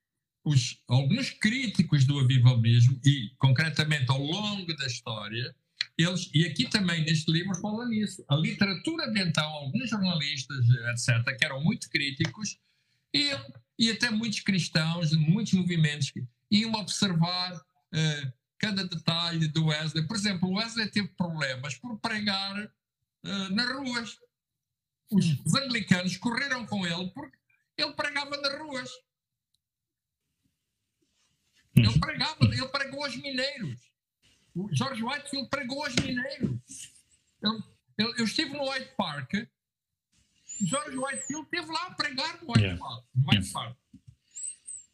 [0.44, 5.54] os, alguns críticos do avivalismo, e concretamente ao longo da história,
[5.98, 11.36] eles, e aqui também neste livro fala nisso, a literatura de então, alguns jornalistas, etc.,
[11.36, 12.58] que eram muito críticos,
[13.12, 13.30] e,
[13.78, 16.12] e até muitos cristãos, muitos movimentos,
[16.50, 20.06] iam observar uh, cada detalhe do Wesley.
[20.06, 24.18] Por exemplo, o Wesley teve problemas por pregar uh, nas ruas.
[25.10, 27.36] Os, os anglicanos correram com ele porque
[27.76, 28.90] ele pregava nas ruas.
[31.74, 33.80] Ele pregava, ele pregou aos mineiros.
[34.54, 36.58] O George Whitefield pregou aos mineiros.
[37.42, 37.62] Eu,
[37.98, 39.32] eu, eu estive no White Park.
[40.62, 42.78] George Whitefield esteve lá a pregar no White yeah.
[42.78, 43.04] Park.
[43.14, 43.52] No White yeah.
[43.52, 43.78] Park.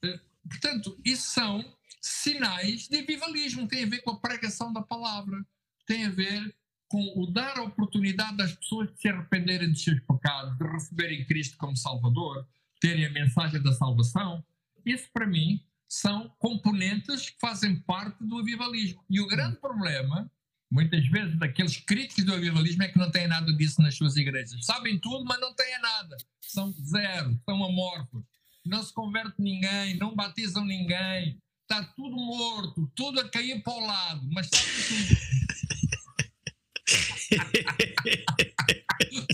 [0.05, 3.68] Uh, portanto, isso são sinais de avivalismo.
[3.68, 5.44] Tem a ver com a pregação da palavra.
[5.86, 6.54] tem a ver
[6.88, 11.24] com o dar a oportunidade às pessoas de se arrependerem dos seus pecados, de receberem
[11.24, 12.46] Cristo como Salvador,
[12.80, 14.44] terem a mensagem da salvação.
[14.84, 19.02] Isso, para mim, são componentes que fazem parte do avivalismo.
[19.08, 20.30] E o grande problema,
[20.70, 24.64] muitas vezes, daqueles críticos do avivalismo é que não têm nada disso nas suas igrejas.
[24.64, 26.16] Sabem tudo, mas não têm nada.
[26.42, 28.22] São zero, são amorfos.
[28.64, 31.40] Não se converte ninguém, não batizam ninguém.
[31.72, 35.16] Está tudo morto, tudo a cair para o lado, mas sabem tudo.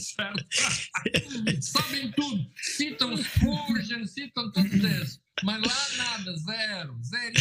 [0.00, 0.46] certo?
[1.60, 2.48] Sabem tudo.
[2.76, 5.20] Citam Spurgeon, citam tudo isso.
[5.42, 7.34] Mas lá nada, zero, zero.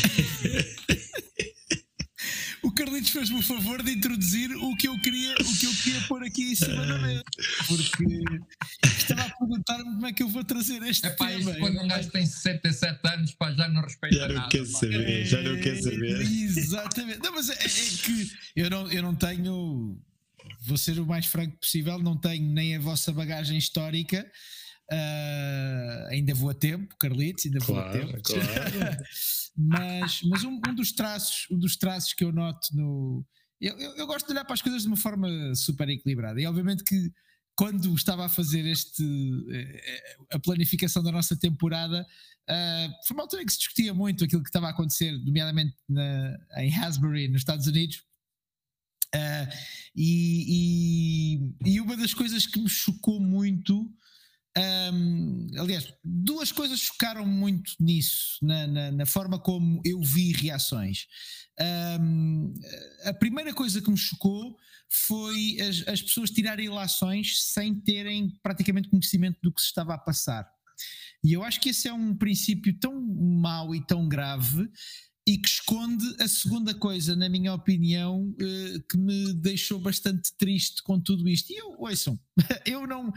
[2.64, 6.02] O Carlitos fez-me o favor de introduzir o que eu queria, o que eu queria
[6.08, 7.24] pôr aqui em cima da mesa.
[7.68, 8.04] Porque
[9.48, 11.52] perguntar-me como é que eu vou trazer este é pá, tema.
[11.52, 14.50] Isto, quando um gajo tem 67 anos, pá, já não respeita já não nada.
[14.50, 16.22] Quer saber, já não quer É, saber.
[16.22, 17.20] Exatamente.
[17.20, 17.68] Não, mas é, é
[18.04, 20.00] que eu não, eu não tenho.
[20.66, 24.30] Vou ser o mais franco possível, não tenho nem a vossa bagagem histórica.
[24.92, 28.22] ah, ainda vou a tempo, Carlitos, ainda vou a Claro, tempo.
[28.24, 28.98] claro.
[29.58, 33.26] mas mas um, um dos traços, um dos traços que eu noto no.
[33.60, 36.40] Eu, eu, eu gosto de olhar para as coisas de uma forma super equilibrada.
[36.40, 37.12] E obviamente que
[37.58, 39.04] quando estava a fazer este
[39.52, 42.06] eh, a planificação da nossa temporada,
[42.50, 45.76] ah, foi uma altura em que se discutia muito aquilo que estava a acontecer, nomeadamente
[45.90, 48.04] na, em Hasbury, nos Estados Unidos.
[49.14, 49.50] Ah,
[49.96, 53.90] e, e- e uma das coisas que me chocou muito,
[54.56, 61.08] ahm, aliás, duas coisas chocaram muito nisso, na, na- na forma como eu vi reações.
[61.60, 62.54] Ahm,
[63.06, 64.58] a primeira coisa que me chocou
[64.90, 69.98] foi as, as pessoas tirarem ilações sem terem praticamente conhecimento do que se estava a
[69.98, 70.48] passar.
[71.24, 74.70] E eu acho que esse é um princípio tão mau e tão grave
[75.28, 80.82] e que esconde a segunda coisa, na minha opinião, eh, que me deixou bastante triste
[80.82, 81.52] com tudo isto.
[81.52, 82.18] E eu, ouçam,
[82.66, 83.12] eu não.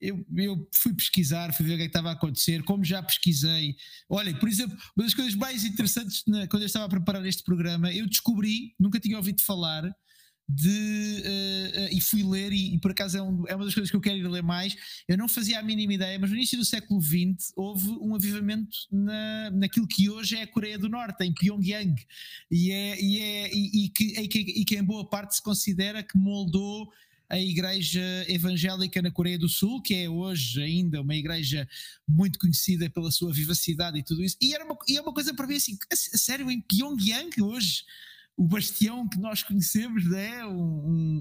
[0.00, 3.02] Eu, eu fui pesquisar, fui ver o que, é que estava a acontecer, como já
[3.02, 3.74] pesquisei.
[4.08, 7.42] Olhem, por exemplo, uma das coisas mais interessantes na- quando eu estava a preparar este
[7.42, 9.92] programa, eu descobri, nunca tinha ouvido falar.
[10.48, 13.74] De, eh, eh, e fui ler, e, e por acaso é, um- é uma das
[13.74, 14.76] coisas que eu quero ir ler mais.
[15.08, 18.76] Eu não fazia a mínima ideia, mas no início do século XX houve um avivamento
[18.90, 22.00] na, naquilo que hoje é a Coreia do Norte, em Pyongyang,
[22.48, 26.00] e, é, e, é, e, e que, que, e que em boa parte se considera
[26.02, 26.92] que moldou
[27.28, 31.68] a igreja evangélica na Coreia do Sul, que é hoje ainda uma igreja
[32.06, 34.36] muito conhecida pela sua vivacidade e tudo isso.
[34.40, 37.82] E, era uma, e é uma coisa para mim assim, sério, em Pyongyang hoje,
[38.36, 40.44] o bastião que nós conhecemos, é?
[40.46, 40.52] um,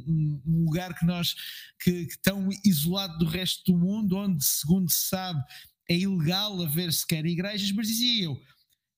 [0.06, 1.34] um- um lugar que nós
[1.82, 5.42] que, que tão isolado do resto do mundo, onde, segundo se sabe,
[5.90, 8.42] é ilegal haver sequer igrejas, mas dizia eu,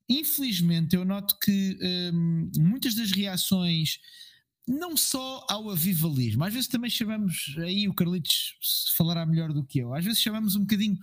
[0.10, 1.78] infelizmente eu noto que
[2.14, 4.00] hum, muitas das reações
[4.68, 8.56] não só ao avivalismo, às vezes também chamamos, aí o Carlitos
[8.98, 10.98] falará melhor do que eu, às vezes chamamos um bocadinho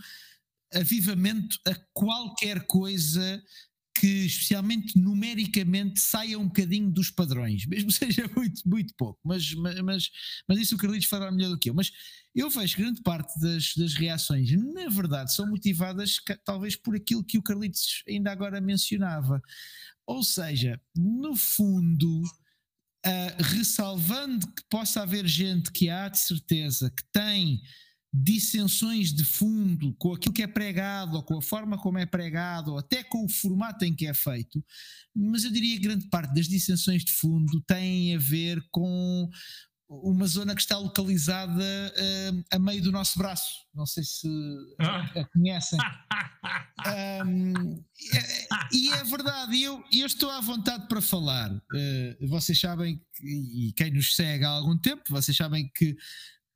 [0.74, 3.42] avivamento a qualquer coisa
[3.94, 10.10] que, especialmente numericamente, saia um bocadinho dos padrões, mesmo seja muito, muito pouco, mas, mas,
[10.48, 11.74] mas, isso o Carlitos falará melhor do que eu.
[11.74, 11.92] Mas
[12.34, 17.38] eu vejo grande parte das, das reações, na verdade, são motivadas talvez por aquilo que
[17.38, 19.40] o Carlitos ainda agora mencionava.
[20.06, 22.22] Ou seja, no fundo,
[23.04, 27.60] ah, ressalvando que possa haver gente que há de certeza que tem
[28.16, 32.72] dissensões de fundo com aquilo que é pregado, ou com a forma como é pregado,
[32.72, 34.64] ou até com o formato em que é feito,
[35.12, 39.28] mas eu diria que grande parte das dissensões de fundo têm a ver com
[39.88, 43.64] uma zona que está localizada ah, a meio do nosso braço.
[43.74, 44.28] Não sei se
[44.80, 45.78] a conhecem.
[46.86, 51.50] Um, é- e é verdade, eu, eu estou à vontade para falar.
[51.50, 55.96] Uh, vocês sabem, que, e quem nos segue há algum tempo, vocês sabem que,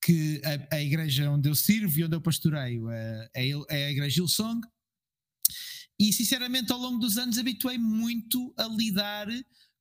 [0.02, 3.90] que a, a igreja onde eu sirvo e onde eu pastoreio uh, é, é a
[3.90, 4.60] igreja Hillsong.
[5.98, 9.26] E sinceramente, ao longo dos anos, habituei muito a lidar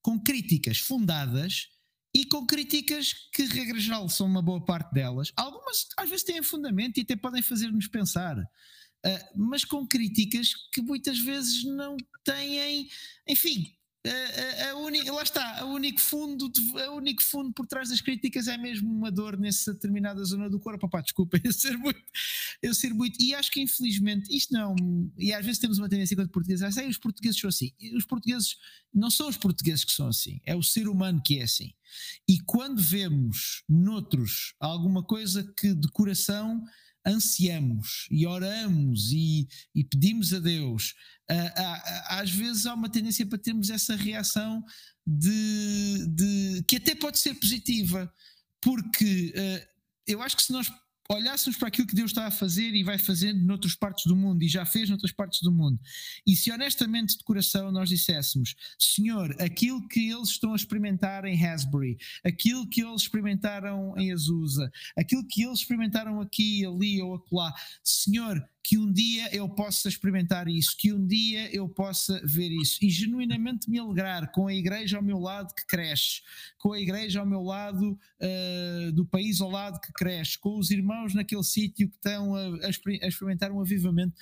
[0.01, 1.67] com críticas fundadas
[2.15, 5.31] e com críticas que, regra geral, são uma boa parte delas.
[5.35, 8.37] Algumas às vezes têm fundamento e até podem fazer-nos pensar.
[8.39, 12.89] Uh, mas com críticas que muitas vezes não têm,
[13.27, 13.76] enfim,
[14.09, 16.51] a, a, a uni- lá está, o único fundo,
[16.89, 20.59] o único fundo por trás das críticas é mesmo uma dor nessa determinada zona do
[20.59, 20.85] corpo.
[20.85, 22.01] Opá, desculpa, eu ser muito,
[22.61, 24.75] eu ser muito, e acho que infelizmente isto não,
[25.17, 28.05] e às vezes temos uma tendência enquanto portugueses, ah, sei, os portugueses são assim, os
[28.05, 28.57] portugueses
[28.93, 31.73] não são os portugueses que são assim, é o ser humano que é assim.
[32.27, 36.63] E quando vemos noutros alguma coisa que de coração
[37.07, 40.93] ansiamos e oramos e, e pedimos a Deus,
[41.31, 44.63] uh, às vezes há uma tendência para termos essa reação
[45.05, 48.11] de, de que até pode ser positiva,
[48.61, 49.33] porque
[50.05, 50.69] eu acho que se nós
[51.09, 54.43] olhássemos para aquilo que Deus está a fazer e vai fazendo noutras partes do mundo
[54.43, 55.79] e já fez noutras partes do mundo,
[56.25, 61.45] e se honestamente de coração nós disséssemos, Senhor, aquilo que eles estão a experimentar em
[61.45, 67.53] Hasbury, aquilo que eles experimentaram em Azusa, aquilo que eles experimentaram aqui, ali ou acolá,
[67.83, 72.77] Senhor, que um dia eu possa experimentar isso, que um dia eu possa ver isso
[72.83, 76.21] e genuinamente me alegrar com a igreja ao meu lado que cresce,
[76.57, 80.69] com a igreja ao meu lado uh, do país ao lado que cresce, com os
[80.69, 84.13] irmãos naquele sítio que estão a, a experimentar um avivamento.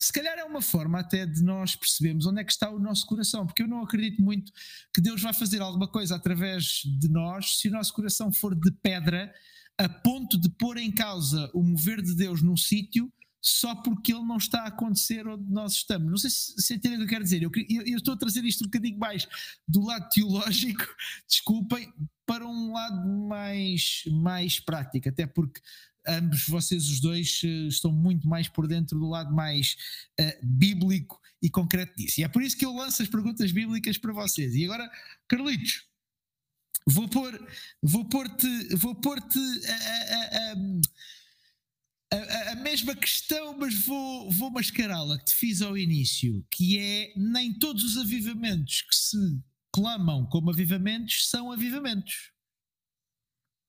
[0.00, 3.06] Se calhar é uma forma até de nós percebermos onde é que está o nosso
[3.06, 4.50] coração, porque eu não acredito muito
[4.92, 8.72] que Deus vai fazer alguma coisa através de nós se o nosso coração for de
[8.82, 9.32] pedra
[9.78, 13.12] a ponto de pôr em causa o mover de Deus num sítio
[13.46, 16.10] só porque ele não está a acontecer onde nós estamos.
[16.10, 17.42] Não sei se, se entendem o que eu quero dizer.
[17.44, 19.28] Eu, eu, eu, estou a trazer isto um bocadinho mais
[19.68, 20.84] do lado teológico,
[21.28, 21.92] desculpem,
[22.26, 25.60] para um lado mais, mais prático, até porque
[26.08, 29.76] ambos vocês os dois uh, estão muito mais por dentro do lado mais
[30.20, 32.20] uh, bíblico e concreto disso.
[32.20, 34.56] E é por isso que eu lanço as perguntas bíblicas para vocês.
[34.56, 34.90] E agora,
[35.28, 35.84] Carlitos,
[36.84, 37.48] vou pôr,
[37.80, 40.56] vou pôr-te, vou pôr-te a, a
[42.12, 47.12] a, a, mesma questão, mas vou, vou mascará-la que te fiz ao início, que é
[47.16, 49.16] nem todos os avivamentos que se
[49.72, 52.30] clamam como avivamentos são avivamentos.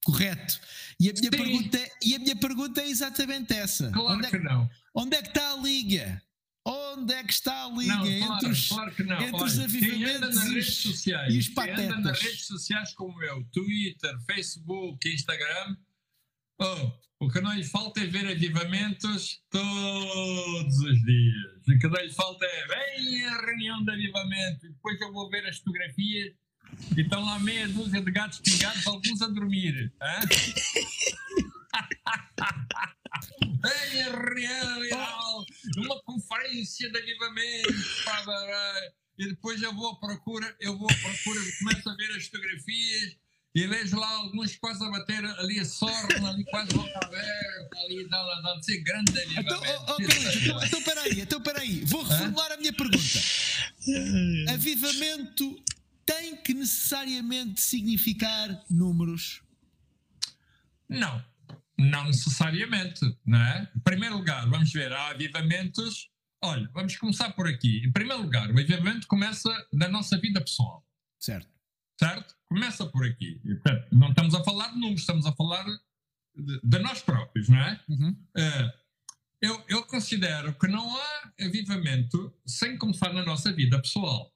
[0.05, 0.59] Correto.
[0.99, 3.91] E a minha, pergunta é, e a minha pergunta é exatamente essa.
[3.91, 4.69] Claro onde é, que não.
[4.93, 6.21] Onde é que está a liga?
[6.65, 10.35] Onde é que está a liga não, claro, entre, os, claro entre Olha, os avivamentos
[10.35, 11.85] nas redes sociais, e os patetas?
[11.85, 15.77] Quem anda nas redes sociais como eu, Twitter, Facebook, Instagram,
[16.59, 21.67] oh, o que não lhe falta é ver avivamentos todos os dias.
[21.67, 24.67] O que não lhe falta é vem a reunião de avivamento.
[24.67, 26.33] Depois eu vou ver as fotografias
[26.95, 29.91] e estão lá meia dúzia de gatos pingados, alguns a dormir.
[33.61, 35.45] vem a reunião,
[35.77, 37.73] uma conferência de avivamento.
[39.17, 43.17] E depois eu vou à procura, eu vou à procura, começo a ver as fotografias
[43.57, 48.07] e vejo lá alguns quase a bater ali a sorna, ali quase boca aberta, ali
[48.07, 49.35] dá, dá, dá ser grande ali.
[49.35, 52.53] Então, oh, oh, então, então peraí, então peraí, vou reformular Hã?
[52.53, 53.19] a minha pergunta.
[54.53, 55.59] Avivamento
[56.05, 59.41] tem que necessariamente significar números?
[60.87, 61.25] Não,
[61.79, 63.71] não necessariamente, não é?
[63.75, 66.11] Em primeiro lugar, vamos ver, há avivamentos.
[66.43, 67.81] Olha, vamos começar por aqui.
[67.83, 70.85] Em primeiro lugar, o avivamento começa da nossa vida pessoal.
[71.19, 71.49] Certo.
[71.99, 72.36] Certo?
[72.49, 73.39] Começa por aqui.
[73.43, 75.65] Portanto, não estamos a falar de números, estamos a falar
[76.35, 77.83] de, de nós próprios, não é?
[77.89, 78.09] Uhum.
[78.09, 78.87] Uh,
[79.41, 84.33] eu, eu considero que não há avivamento sem começar na nossa vida pessoal.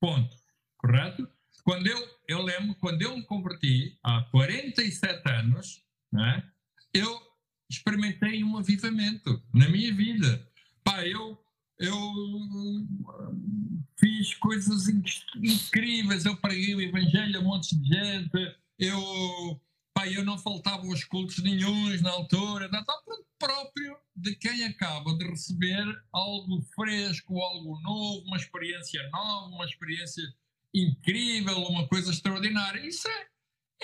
[0.00, 0.36] Ponto.
[0.76, 1.28] Correto?
[1.64, 6.42] Quando eu, eu lembro, quando eu me converti há 47 anos, né,
[6.92, 7.20] eu
[7.70, 10.46] experimentei um avivamento na minha vida.
[10.84, 11.41] Pá, eu
[11.82, 12.00] eu
[13.98, 14.88] fiz coisas
[15.34, 19.60] incríveis, eu preguei o evangelho a um monte de gente, eu,
[19.92, 22.84] pá, eu não faltava aos cultos nenhums na altura, está
[23.36, 30.22] próprio de quem acaba de receber algo fresco, algo novo, uma experiência nova, uma experiência
[30.72, 32.86] incrível, uma coisa extraordinária.
[32.86, 33.26] Isso é,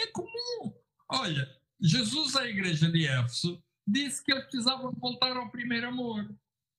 [0.02, 0.72] é comum.
[1.10, 1.48] Olha,
[1.80, 6.32] Jesus à igreja de Éfeso disse que eles precisavam voltar ao primeiro amor.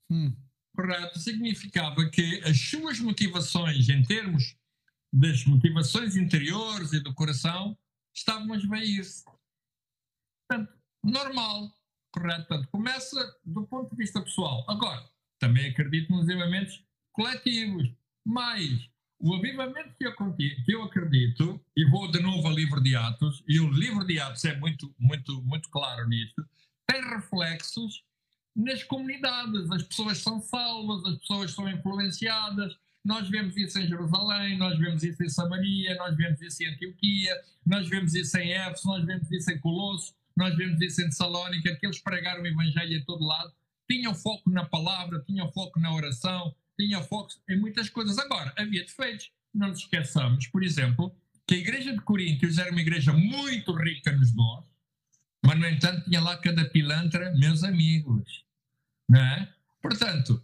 [0.10, 0.34] Hum
[0.80, 4.56] correto significava que as suas motivações, em termos
[5.12, 7.78] das motivações interiores e do coração,
[8.16, 9.26] estavam a esvair-se.
[10.48, 11.70] Portanto, normal,
[12.14, 12.48] correto?
[12.48, 14.64] Portanto, começa do ponto de vista pessoal.
[14.70, 15.04] Agora,
[15.38, 17.92] também acredito nos avivamentos coletivos,
[18.26, 18.90] mas
[19.20, 23.44] o avivamento que eu, que eu acredito, e vou de novo ao livro de Atos,
[23.46, 26.48] e o livro de Atos é muito, muito, muito claro nisto,
[26.88, 28.02] tem reflexos
[28.56, 29.70] nas comunidades.
[29.72, 32.76] As pessoas são salvas, as pessoas são influenciadas.
[33.04, 37.42] Nós vemos isso em Jerusalém, nós vemos isso em Samaria, nós vemos isso em Antioquia,
[37.66, 41.76] nós vemos isso em Éfeso, nós vemos isso em Colosso, nós vemos isso em Salónica,
[41.76, 43.54] que eles pregaram o Evangelho em todo lado,
[43.90, 48.18] tinham foco na palavra, tinham foco na oração, tinham foco em muitas coisas.
[48.18, 49.32] Agora, havia defeitos.
[49.54, 51.16] Não nos esqueçamos, por exemplo,
[51.48, 54.64] que a igreja de Coríntios era uma igreja muito rica nos dons,
[55.46, 58.44] mas, no entanto, tinha lá cada pilantra, meus amigos.
[59.10, 59.54] Né?
[59.82, 60.44] Portanto,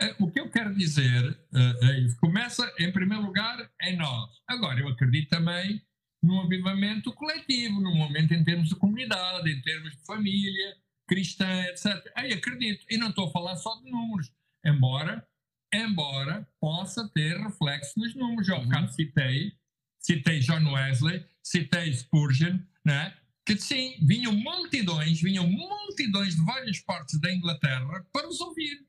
[0.00, 2.16] é, o que eu quero dizer é, isso.
[2.18, 4.30] Começa, em primeiro lugar, em nós.
[4.46, 5.82] Agora, eu acredito também
[6.22, 10.76] num avivamento coletivo, num momento em termos de comunidade, em termos de família.
[11.08, 11.86] cristã, etc.
[12.16, 12.84] Aí acredito.
[12.90, 14.32] E não estou a falar só de números,
[14.64, 15.26] embora,
[15.72, 18.48] embora possa ter reflexo nos números.
[18.48, 18.88] Eu, uhum.
[18.88, 19.52] citei,
[20.00, 23.14] citei John Wesley, citei Spurgeon, né?
[23.46, 28.84] Que sim, vinham multidões, vinham multidões de várias partes da Inglaterra para os ouvir.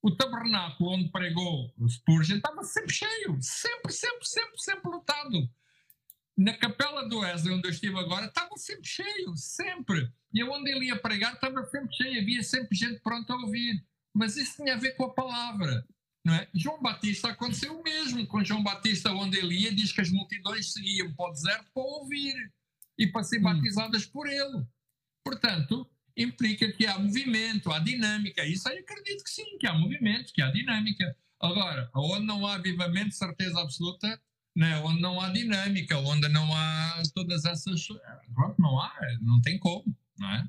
[0.00, 5.50] O tabernáculo onde pregou Spurgeon estava sempre cheio, sempre, sempre, sempre, sempre lotado.
[6.36, 10.10] Na capela do Wesley, onde eu estive agora, estava sempre cheio, sempre.
[10.32, 13.84] E onde ele ia pregar estava sempre cheio, havia sempre gente pronta a ouvir.
[14.14, 15.84] Mas isso tinha a ver com a palavra.
[16.24, 16.48] Não é?
[16.54, 18.24] João Batista aconteceu o mesmo.
[18.28, 21.82] Com João Batista, onde ele ia, diz que as multidões seguiam para o deserto para
[21.82, 22.52] ouvir
[22.98, 23.42] e para ser hum.
[23.44, 24.64] batizadas por ele.
[25.24, 28.44] Portanto, implica que há movimento, há dinâmica.
[28.44, 31.16] Isso aí acredito que sim, que há movimento, que há dinâmica.
[31.40, 34.20] Agora, onde não há avivamento, certeza absoluta,
[34.54, 34.78] né?
[34.78, 37.86] onde não há dinâmica, onde não há todas essas.
[38.58, 40.48] Não há, não tem como, não é?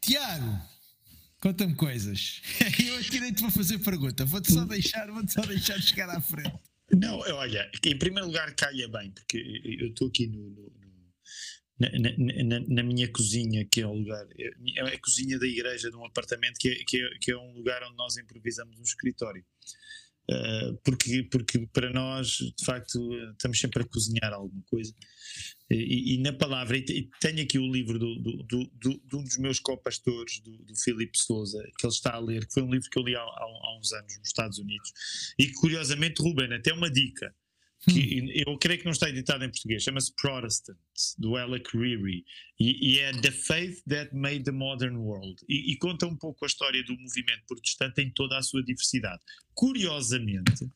[0.00, 0.60] Tiago,
[1.40, 2.42] conta-me coisas.
[2.78, 6.20] Eu aqui nem te vou fazer pergunta, vou-te só deixar, vou-te só deixar chegar à
[6.20, 6.73] frente.
[6.92, 9.38] Não, olha, em primeiro lugar caia bem, porque
[9.80, 10.72] eu estou aqui no, no,
[11.78, 11.88] na,
[12.44, 15.96] na, na, minha cozinha, que é o lugar, é, é a cozinha da igreja de
[15.96, 19.44] um apartamento, que é, que é, que é um lugar onde nós improvisamos um escritório.
[20.30, 22.98] Uh, porque, porque para nós, de facto,
[23.32, 24.94] estamos sempre a cozinhar alguma coisa.
[25.70, 29.36] E, e na palavra, e tenho aqui o livro do, do, do, de um dos
[29.38, 32.88] meus copastores, do, do Filipe Souza, que ele está a ler, que foi um livro
[32.90, 34.92] que eu li há, há uns anos nos Estados Unidos.
[35.38, 37.34] E curiosamente, Ruben, até uma dica
[37.84, 38.28] que hum.
[38.46, 40.78] eu creio que não está editado em português, chama-se Protestant,
[41.18, 42.24] do Alec Reary,
[42.58, 46.44] e, e, é The Faith That Made the Modern World, e, e, conta um pouco
[46.44, 49.20] a história do movimento protestante em toda a sua diversidade.
[49.54, 50.68] Curiosamente,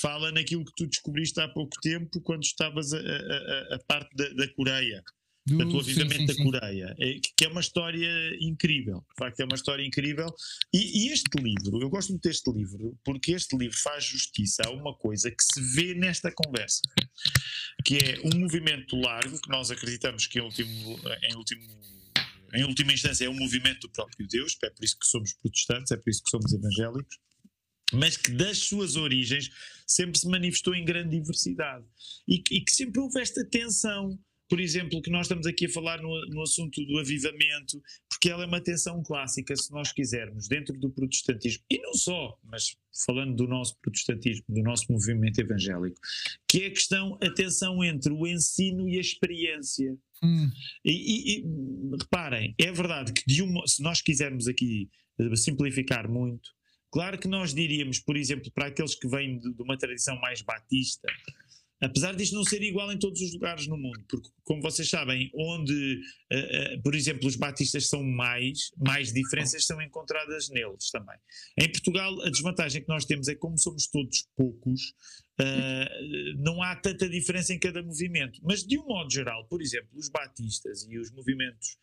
[0.00, 4.28] fala naquilo que tu descobriste há pouco tempo, quando estavas a, a, a parte da,
[4.30, 5.02] da Coreia,
[5.46, 9.44] do, Portanto, o avivamento da Coreia, é, que é uma história incrível, de facto é
[9.44, 10.26] uma história incrível.
[10.72, 14.70] E, e, este livro, eu gosto muito deste livro, porque este livro faz justiça a
[14.70, 16.82] uma coisa que se vê nesta conversa,
[17.84, 21.80] que é um movimento largo, que nós acreditamos que em último, em último
[22.52, 25.92] em última instância é um movimento do próprio Deus, é por isso que somos protestantes,
[25.92, 27.16] é por isso que somos evangélicos,
[27.92, 29.50] mas que das suas origens
[29.86, 31.84] sempre se manifestou em grande diversidade
[32.26, 34.18] e, e que sempre houve esta tensão
[34.50, 38.42] por exemplo, que nós estamos aqui a falar no, no, assunto do avivamento, porque ela
[38.42, 42.76] é uma tensão clássica, se nós quisermos, dentro do protestantismo, e não só, mas
[43.06, 45.96] falando do nosso protestantismo, do nosso movimento evangélico,
[46.48, 49.96] que é a questão, a tensão entre o ensino e a experiência.
[50.20, 50.50] Hum.
[50.84, 54.90] E, e, e, reparem, é verdade que de uma, se nós quisermos aqui
[55.20, 56.50] eh, simplificar muito,
[56.90, 60.42] claro que nós diríamos, por exemplo, para aqueles que vêm de, de uma tradição mais
[60.42, 61.08] batista,
[61.82, 65.30] Apesar disto não ser igual em todos os lugares no mundo, porque, como vocês sabem,
[65.34, 66.00] onde,
[66.30, 71.16] uh, uh, por exemplo, os batistas são mais, mais diferenças são encontradas neles também.
[71.58, 74.90] Em Portugal, a desvantagem que nós temos é que, como somos todos poucos,
[75.40, 78.40] uh, não há tanta diferença em cada movimento.
[78.42, 81.78] Mas, de um modo geral, por exemplo, os batistas e os movimentos,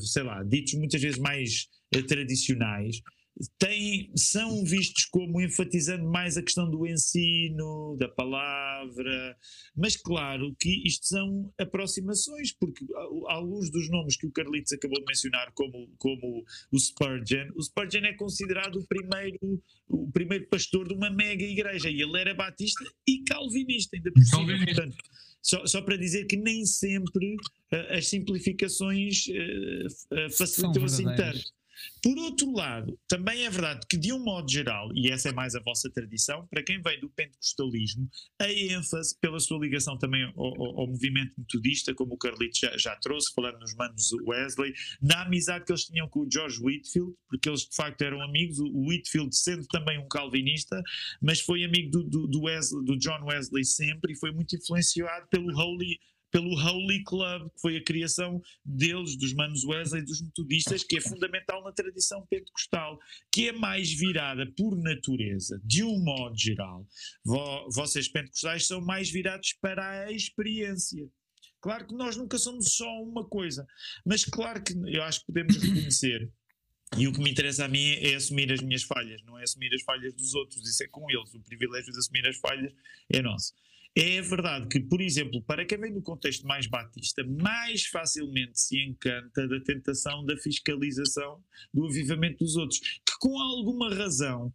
[0.00, 1.68] sei lá, ditos muitas vezes mais
[2.06, 3.00] tradicionais,
[3.58, 9.36] têm, são vistos como enfatizando mais a questão do ensino, da palavra,
[9.76, 12.86] mas claro que isto são aproximações, porque
[13.28, 18.04] alguns dos nomes que o Carlitos acabou de mencionar, como, como o Spurgeon, o Spurgeon
[18.04, 22.84] é considerado o primeiro, o primeiro pastor de uma mega igreja, e ele era batista
[23.06, 24.96] e calvinista, ainda por cima, portanto,
[25.42, 31.55] só, só, para dizer que nem sempre uh, as simplificações uh, uh, facilitam assim tanto.
[32.02, 35.54] Por outro lado, também é verdade que, de um modo geral, e essa é mais
[35.54, 38.08] a vossa tradição, para quem vem do pentecostalismo,
[38.38, 42.96] a ênfase pela sua ligação também ao, ao, movimento metodista, como o Carlito já, já,
[42.96, 47.48] trouxe, falando nos manos Wesley, na amizade que eles tinham com o George Whitfield, porque
[47.48, 50.82] eles de facto eram amigos, o Whitfield sendo também um calvinista,
[51.20, 55.26] mas foi amigo do, do, do, Wesley, do John Wesley sempre e foi muito influenciado
[55.28, 55.98] pelo Holy
[56.30, 61.00] pelo Holy Club, que foi a criação deles, dos Manos Wesley, dos metodistas, que é
[61.00, 62.98] fundamental na tradição pentecostal,
[63.32, 66.86] que é mais virada por natureza, de um modo geral.
[67.72, 71.08] Vocês pentecostais são mais virados para a experiência.
[71.60, 73.66] Claro que nós nunca somos só uma coisa,
[74.04, 76.30] mas claro que eu acho que podemos reconhecer
[76.96, 79.74] e o que me interessa a mim é assumir as minhas falhas, não é assumir
[79.74, 80.66] as falhas dos outros.
[80.68, 81.34] Isso é com eles.
[81.34, 82.72] O privilégio de assumir as falhas
[83.12, 83.52] é nosso.
[83.98, 88.78] É verdade que, por exemplo, para quem vem do contexto mais batista, mais facilmente se
[88.78, 91.42] encanta da tentação da fiscalização
[91.72, 94.52] do avivamento dos outros, que com alguma razão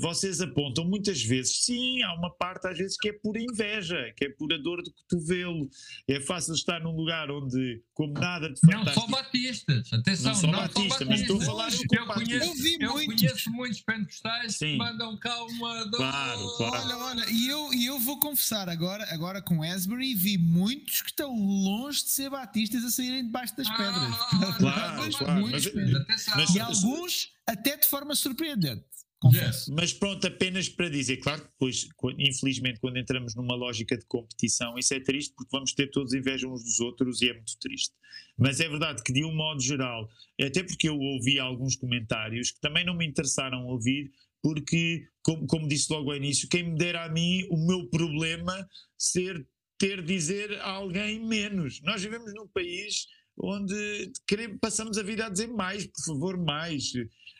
[0.00, 4.24] vocês apontam muitas vezes, sim, há uma parte às vezes que é pura inveja, que
[4.24, 5.68] é pura dor de cotovelo.
[6.08, 9.00] É fácil estar num lugar onde, como nada de fantástico...
[9.00, 12.66] Não só batistas, atenção, não só não batista, só mas estou a falar eu, conheço,
[12.80, 15.98] eu, eu conheço muitos pentecostais que mandam cá uma dor.
[15.98, 16.84] Claro, claro.
[16.84, 21.10] Olha, olha, e eu, e eu vou confessar agora, agora com Asbury, vi muitos que
[21.10, 24.14] estão longe de ser batistas a saírem debaixo das pedras.
[24.14, 25.40] Ah, claro, claro.
[25.40, 28.84] Muitos, mas, mas, e alguns até de forma surpreendente.
[29.20, 29.72] Confesso.
[29.72, 31.88] Mas pronto, apenas para dizer, claro que depois,
[32.18, 36.46] infelizmente, quando entramos numa lógica de competição, isso é triste porque vamos ter todos inveja
[36.46, 37.94] uns dos outros e é muito triste.
[38.38, 40.08] Mas é verdade que, de um modo geral,
[40.40, 44.10] até porque eu ouvi alguns comentários que também não me interessaram ouvir,
[44.42, 48.68] porque, como, como disse logo ao início, quem me dera a mim o meu problema
[48.98, 49.46] ser
[49.78, 51.80] ter dizer a alguém menos.
[51.82, 53.06] Nós vivemos num país
[53.38, 56.92] onde queremos, passamos a vida a dizer mais, por favor, mais.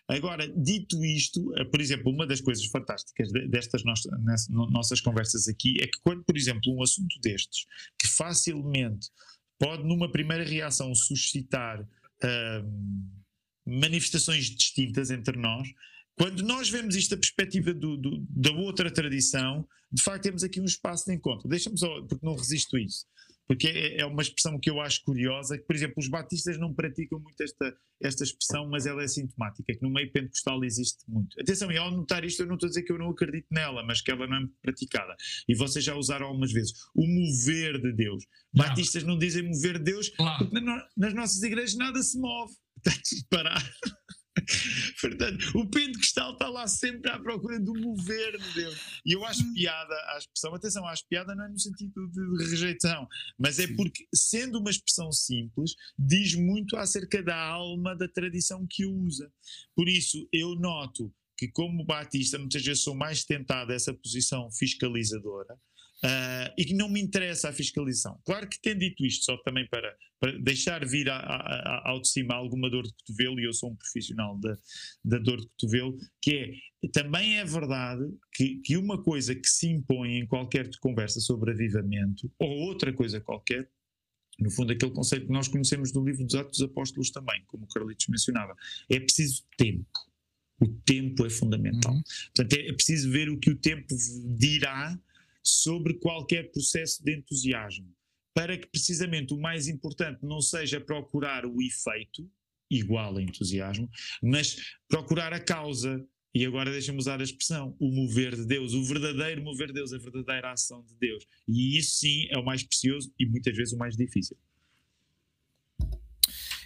[0.08, 5.86] Agora, dito isto, eh, por exemplo, uma das coisas fantásticas destas nossas, conversas aqui é
[5.86, 7.66] que quando, por exemplo, um assunto destes,
[7.98, 9.08] que facilmente
[9.58, 11.80] pode, numa primeira reação, suscitar
[12.62, 13.10] hum,
[13.66, 15.68] manifestações distintas entre nós,
[16.16, 20.60] quando nós vemos isto da perspectiva do, do, da outra tradição, de facto temos aqui
[20.60, 21.48] um espaço de encontro.
[21.48, 23.06] Deixa-me só, porque não resisto a isso
[23.46, 26.74] porque é, é, uma expressão que eu acho curiosa, que, por exemplo, os batistas não
[26.74, 31.40] praticam muito esta, esta expressão, mas ela é sintomática, que no meio pentecostal existe muito.
[31.40, 33.84] Atenção, e ao notar isto, eu não estou a dizer que eu não acredito nela,
[33.84, 35.14] mas que ela não é praticada.
[35.48, 38.24] E vocês já usaram algumas vezes o mover de Deus.
[38.52, 40.48] Batistas não dizem mover de Deus, claro.
[40.48, 40.64] porque
[40.96, 42.52] nas nossas igrejas nada se move.
[42.82, 43.62] Tens de parar.
[45.00, 49.00] Portanto, o pentecostal está lá sempre à procura do mover de Deus.
[49.04, 49.54] E eu acho hum.
[49.54, 53.08] piada à expressão, atenção, acho piada não é no sentido de rejeição,
[53.38, 58.84] mas é porque, sendo uma expressão simples, diz muito acerca da alma da tradição que
[58.84, 59.32] o usa.
[59.74, 64.50] Por isso, eu noto que, como Batista, muitas vezes sou mais tentado a essa posição
[64.52, 65.58] fiscalizadora,
[66.04, 68.20] Uh, e que não me interessa a fiscalização.
[68.24, 72.02] Claro que tendo dito isto, só também para, para deixar vir a, a, a, ao
[72.02, 74.58] de cima alguma dor de cotovelo, e eu sou um profissional da,
[75.02, 79.68] da dor de cotovelo, que é, também é verdade que, que uma coisa que se
[79.68, 83.66] impõe em qualquer conversa sobre avivamento, ou outra coisa qualquer,
[84.38, 87.64] no fundo aquele conceito que nós conhecemos do livro dos Atos dos Apóstolos também, como
[87.64, 88.54] o Carlitos mencionava,
[88.90, 89.98] é preciso tempo.
[90.60, 91.94] O tempo é fundamental.
[91.94, 92.02] Uhum.
[92.34, 93.94] Portanto, é preciso ver o que o tempo
[94.38, 94.98] dirá
[95.48, 97.92] sobre qualquer processo de entusiasmo,
[98.34, 102.30] para que precisamente o mais importante não seja procurar o efeito,
[102.70, 103.88] igual a entusiasmo,
[104.22, 104.56] mas
[104.88, 106.04] procurar a causa.
[106.34, 109.92] E agora deixa-me usar a expressão, o mover de Deus, o verdadeiro mover de Deus,
[109.94, 111.24] a verdadeira ação de Deus.
[111.48, 114.36] E isso sim é o mais precioso e muitas vezes o mais difícil.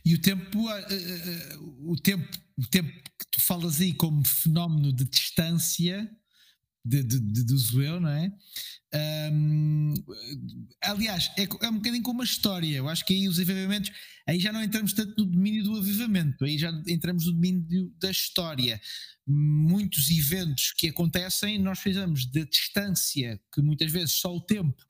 [0.05, 2.27] E o tempo, uh, uh, o tempo,
[2.59, 6.11] o tempo que tu falas aí como fenómeno de distância,
[6.85, 8.33] de, de, de, do Zoeu, não é?
[9.33, 9.95] Um,
[10.83, 12.77] aliás, é, é, um bocadinho como a história.
[12.77, 13.91] Eu acho que aí os avivamentos,
[14.27, 18.11] aí já não entramos tanto no domínio do avivamento, aí já entramos no domínio da
[18.11, 18.81] história.
[19.27, 24.83] Muitos eventos que acontecem, nós precisamos da distância que muitas vezes só o tempo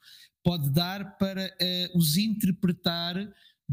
[0.43, 3.17] pode dar para uh, os interpretar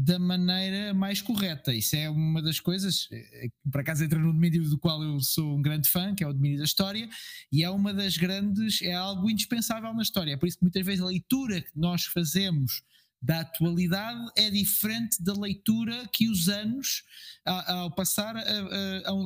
[0.00, 1.74] da maneira mais correta.
[1.74, 5.58] Isso é uma das coisas, eh, por acaso entra no domínio do qual eu sou
[5.58, 7.08] um grande fã, que é o domínio da história,
[7.50, 10.34] e é uma das grandes, é algo indispensável na história.
[10.34, 12.80] É por isso que muitas vezes a leitura que nós fazemos
[13.20, 17.02] da atualidade é diferente da leitura que os anos,
[17.44, 18.36] ao passar,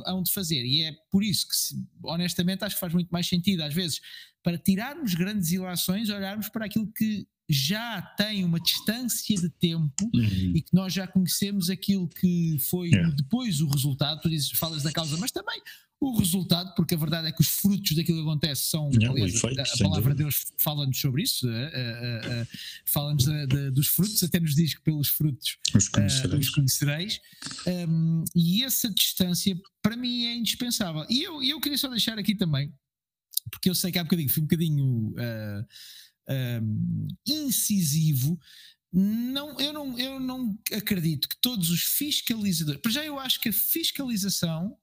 [0.07, 0.65] hão de fazer.
[0.65, 4.01] E é por isso que, honestamente, acho que faz muito mais sentido, às vezes,
[4.43, 10.53] para tirarmos grandes ilações, olharmos para aquilo que já tem uma distância de tempo uhum.
[10.55, 13.15] e que nós já conhecemos aquilo que foi yeah.
[13.15, 14.21] depois o resultado.
[14.23, 15.61] Tu dizes, falas da causa, mas também
[16.03, 18.91] o resultado, porque a verdade é que os frutos daquilo que acontece são.
[18.91, 22.47] Yeah, aliás, efeito, a, a palavra de Deus fala-nos sobre isso, uh, uh, uh,
[22.87, 23.25] fala-nos
[23.73, 26.49] dos frutos, até nos diz que pelos frutos os conhecereis.
[26.49, 27.21] os conhecereis.
[27.89, 31.07] Um, e essa distância, para mim, é indispensável.
[31.09, 32.75] E eu, eu queria só deixar aqui também,
[33.49, 35.15] porque eu sei que há bocadinho fui um bocadinho
[36.29, 38.39] um, incisivo.
[38.93, 42.81] Não, eu, não, eu não acredito que todos os fiscalizadores.
[42.81, 44.77] Para já, eu acho que a fiscalização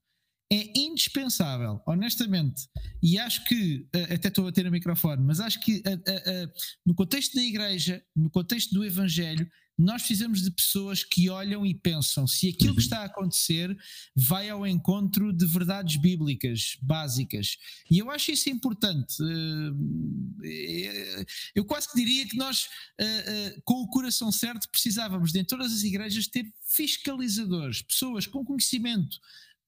[0.51, 2.67] é indispensável, honestamente.
[3.03, 5.83] E acho que, até estou a ter o microfone, mas acho que
[6.83, 9.47] no contexto da igreja, no contexto do Evangelho,
[9.79, 12.83] nós precisamos de pessoas que olham e pensam se aquilo que uhum.
[12.83, 13.77] está a acontecer
[14.13, 17.57] vai ao encontro de verdades bíblicas básicas.
[17.89, 19.15] E eu acho isso importante.
[20.43, 21.25] Eh,
[21.55, 22.67] eu quase que diria que nós,
[22.99, 28.27] eh, eh, com o coração certo, precisávamos de em todas as igrejas ter fiscalizadores, pessoas
[28.27, 29.17] com conhecimento,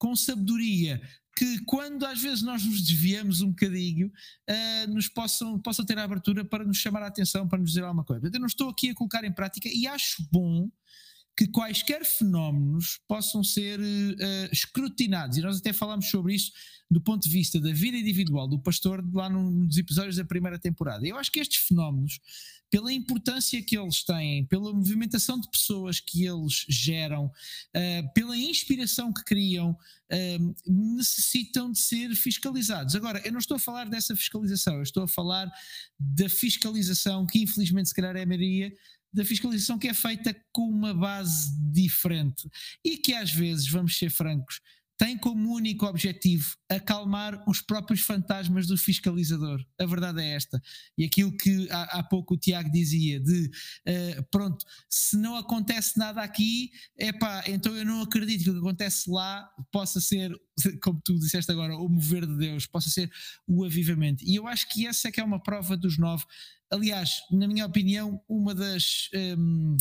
[0.02, 1.00] com sabedoria,
[1.36, 6.02] que quando às vezes nós nos desviamos um bocadinho, uh, nos possam, possam ter a
[6.02, 8.26] abertura para nos chamar a atenção, para nos dizer alguma coisa.
[8.26, 10.68] Eu não estou aqui a colocar em prática e acho bom
[11.36, 16.50] que quaisquer fenómenos possam ser uh, escrutinados, e nós até falámos sobre isso
[16.92, 20.58] do ponto de vista da vida individual do pastor lá num dos episódios da primeira
[20.58, 21.06] temporada.
[21.06, 22.20] Eu acho que estes fenómenos,
[22.68, 29.10] pela importância que eles têm, pela movimentação de pessoas que eles geram, uh, pela inspiração
[29.10, 32.94] que criam, uh, necessitam de ser fiscalizados.
[32.94, 35.50] Agora, eu não estou a falar dessa fiscalização, eu estou a falar
[35.98, 38.70] da fiscalização que infelizmente se calhar é a maioria
[39.14, 42.48] da fiscalização que é feita com uma base diferente
[42.82, 44.60] e que às vezes, vamos ser francos,
[45.02, 49.60] tem como único objetivo acalmar os próprios fantasmas do fiscalizador.
[49.76, 50.62] A verdade é esta.
[50.96, 55.98] E aquilo que há, há pouco o Tiago dizia: de uh, pronto, se não acontece
[55.98, 60.30] nada aqui, é pá, então eu não acredito que o que acontece lá possa ser,
[60.80, 63.10] como tu disseste agora, o mover de Deus, possa ser
[63.44, 64.22] o avivamento.
[64.24, 66.24] E eu acho que essa é que é uma prova dos nove.
[66.70, 69.10] Aliás, na minha opinião, uma das.
[69.36, 69.76] Um,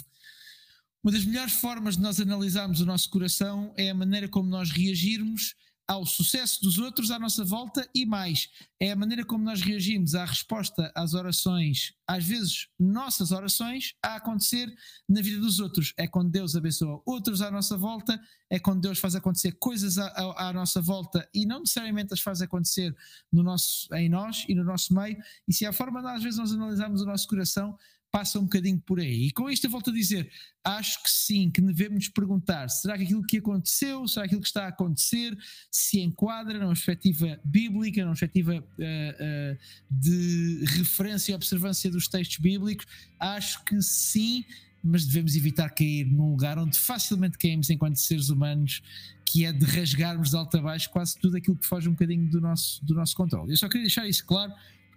[1.03, 4.69] uma das melhores formas de nós analisarmos o nosso coração é a maneira como nós
[4.69, 5.55] reagirmos
[5.91, 8.47] ao sucesso dos outros à nossa volta e mais,
[8.79, 14.15] é a maneira como nós reagimos à resposta às orações, às vezes nossas orações, a
[14.15, 14.73] acontecer
[15.09, 15.93] na vida dos outros.
[15.97, 20.07] É quando Deus abençoa outros à nossa volta, é quando Deus faz acontecer coisas à,
[20.07, 22.95] à, à nossa volta e não necessariamente as faz acontecer
[23.29, 25.17] no nosso, em nós e no nosso meio.
[25.45, 27.77] E se é a forma às vezes nós analisarmos o nosso coração,
[28.11, 29.27] passa um bocadinho por aí.
[29.27, 30.29] E com isto eu volto a dizer:
[30.63, 34.47] acho que sim, que devemos perguntar: será que aquilo que aconteceu, será que aquilo que
[34.47, 35.37] está a acontecer
[35.71, 39.57] se enquadra numa perspectiva bíblica, numa perspectiva uh, uh,
[39.89, 42.85] de referência e observância dos textos bíblicos?
[43.19, 44.43] Acho que sim.
[44.83, 48.81] Mas devemos evitar cair num lugar onde facilmente caímos enquanto seres humanos,
[49.23, 52.27] que é de rasgarmos de alto a baixo quase tudo aquilo que foge um bocadinho
[52.27, 53.51] do nosso, do nosso controle.
[53.51, 54.51] Eu só queria deixar isso claro,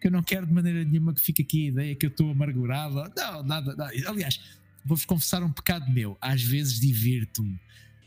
[0.07, 2.95] eu não quero de maneira nenhuma que fique aqui a ideia que eu estou amargurado.
[3.17, 3.93] Não, nada, nada.
[4.07, 4.41] Aliás,
[4.85, 6.17] vou-vos confessar um pecado meu.
[6.21, 7.59] Às vezes divirto-me.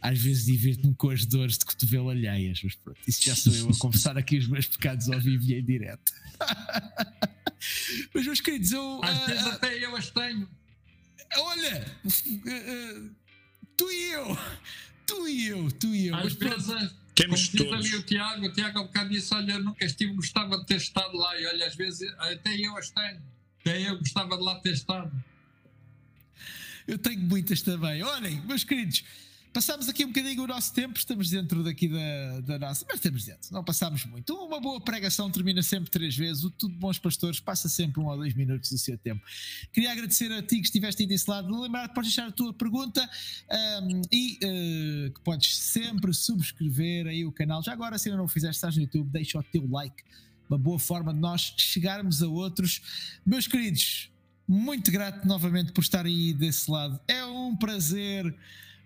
[0.02, 2.62] Às vezes divirto-me com as dores de cotovelo alheias.
[2.64, 5.56] Mas pronto, isso já sou eu a confessar aqui os meus pecados ao vivo e
[5.56, 6.14] em direto.
[8.14, 9.02] mas, meus queridos, eu.
[9.04, 10.48] Às uh, vezes uh, até eu as tenho.
[11.36, 13.10] Olha, uh,
[13.76, 14.38] tu e eu,
[15.06, 16.16] tu e eu, tu e eu.
[16.16, 16.94] Às vezes.
[17.18, 17.84] Temos Como todos.
[17.84, 20.66] diz ali o Tiago, o Tiago há bocado disse: Olha, eu nunca estive, gostava de
[20.68, 21.40] ter estado lá.
[21.42, 23.20] E olha, às vezes até eu as tenho.
[23.62, 25.12] Até eu gostava de lá ter estado.
[26.88, 28.04] Eu tenho muitas também.
[28.04, 29.04] Olhem, meus queridos,
[29.58, 33.26] Passámos aqui um bocadinho o nosso tempo, estamos dentro daqui da, da nossa, mas estamos
[33.26, 34.36] dentro, não passámos muito.
[34.36, 38.16] Uma boa pregação termina sempre três vezes, o Tudo Bons Pastores passa sempre um ou
[38.16, 39.20] dois minutos do seu tempo.
[39.74, 42.54] Queria agradecer a ti que estiveste aí desse lado, lembrar que podes deixar a tua
[42.54, 43.10] pergunta
[43.82, 47.64] um, e uh, que podes sempre subscrever aí o canal.
[47.64, 50.04] Já agora, se ainda não fizeste, estás no YouTube, deixa o teu like,
[50.48, 53.20] uma boa forma de nós chegarmos a outros.
[53.26, 54.12] Meus queridos,
[54.48, 57.00] muito grato novamente por estar aí desse lado.
[57.08, 58.38] É um prazer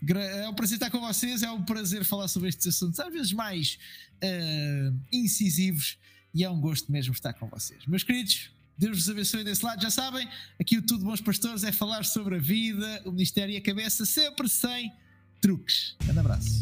[0.09, 3.33] é um prazer estar com vocês, é um prazer falar sobre estes assuntos, às vezes
[3.33, 3.77] mais
[4.23, 5.97] uh, incisivos,
[6.33, 7.85] e é um gosto mesmo estar com vocês.
[7.85, 9.81] Meus queridos, Deus vos abençoe desse lado.
[9.81, 10.27] Já sabem,
[10.59, 14.05] aqui o Tudo Bons Pastores é falar sobre a vida, o ministério e a cabeça,
[14.05, 14.91] sempre sem
[15.39, 15.95] truques.
[16.07, 16.59] Um abraço.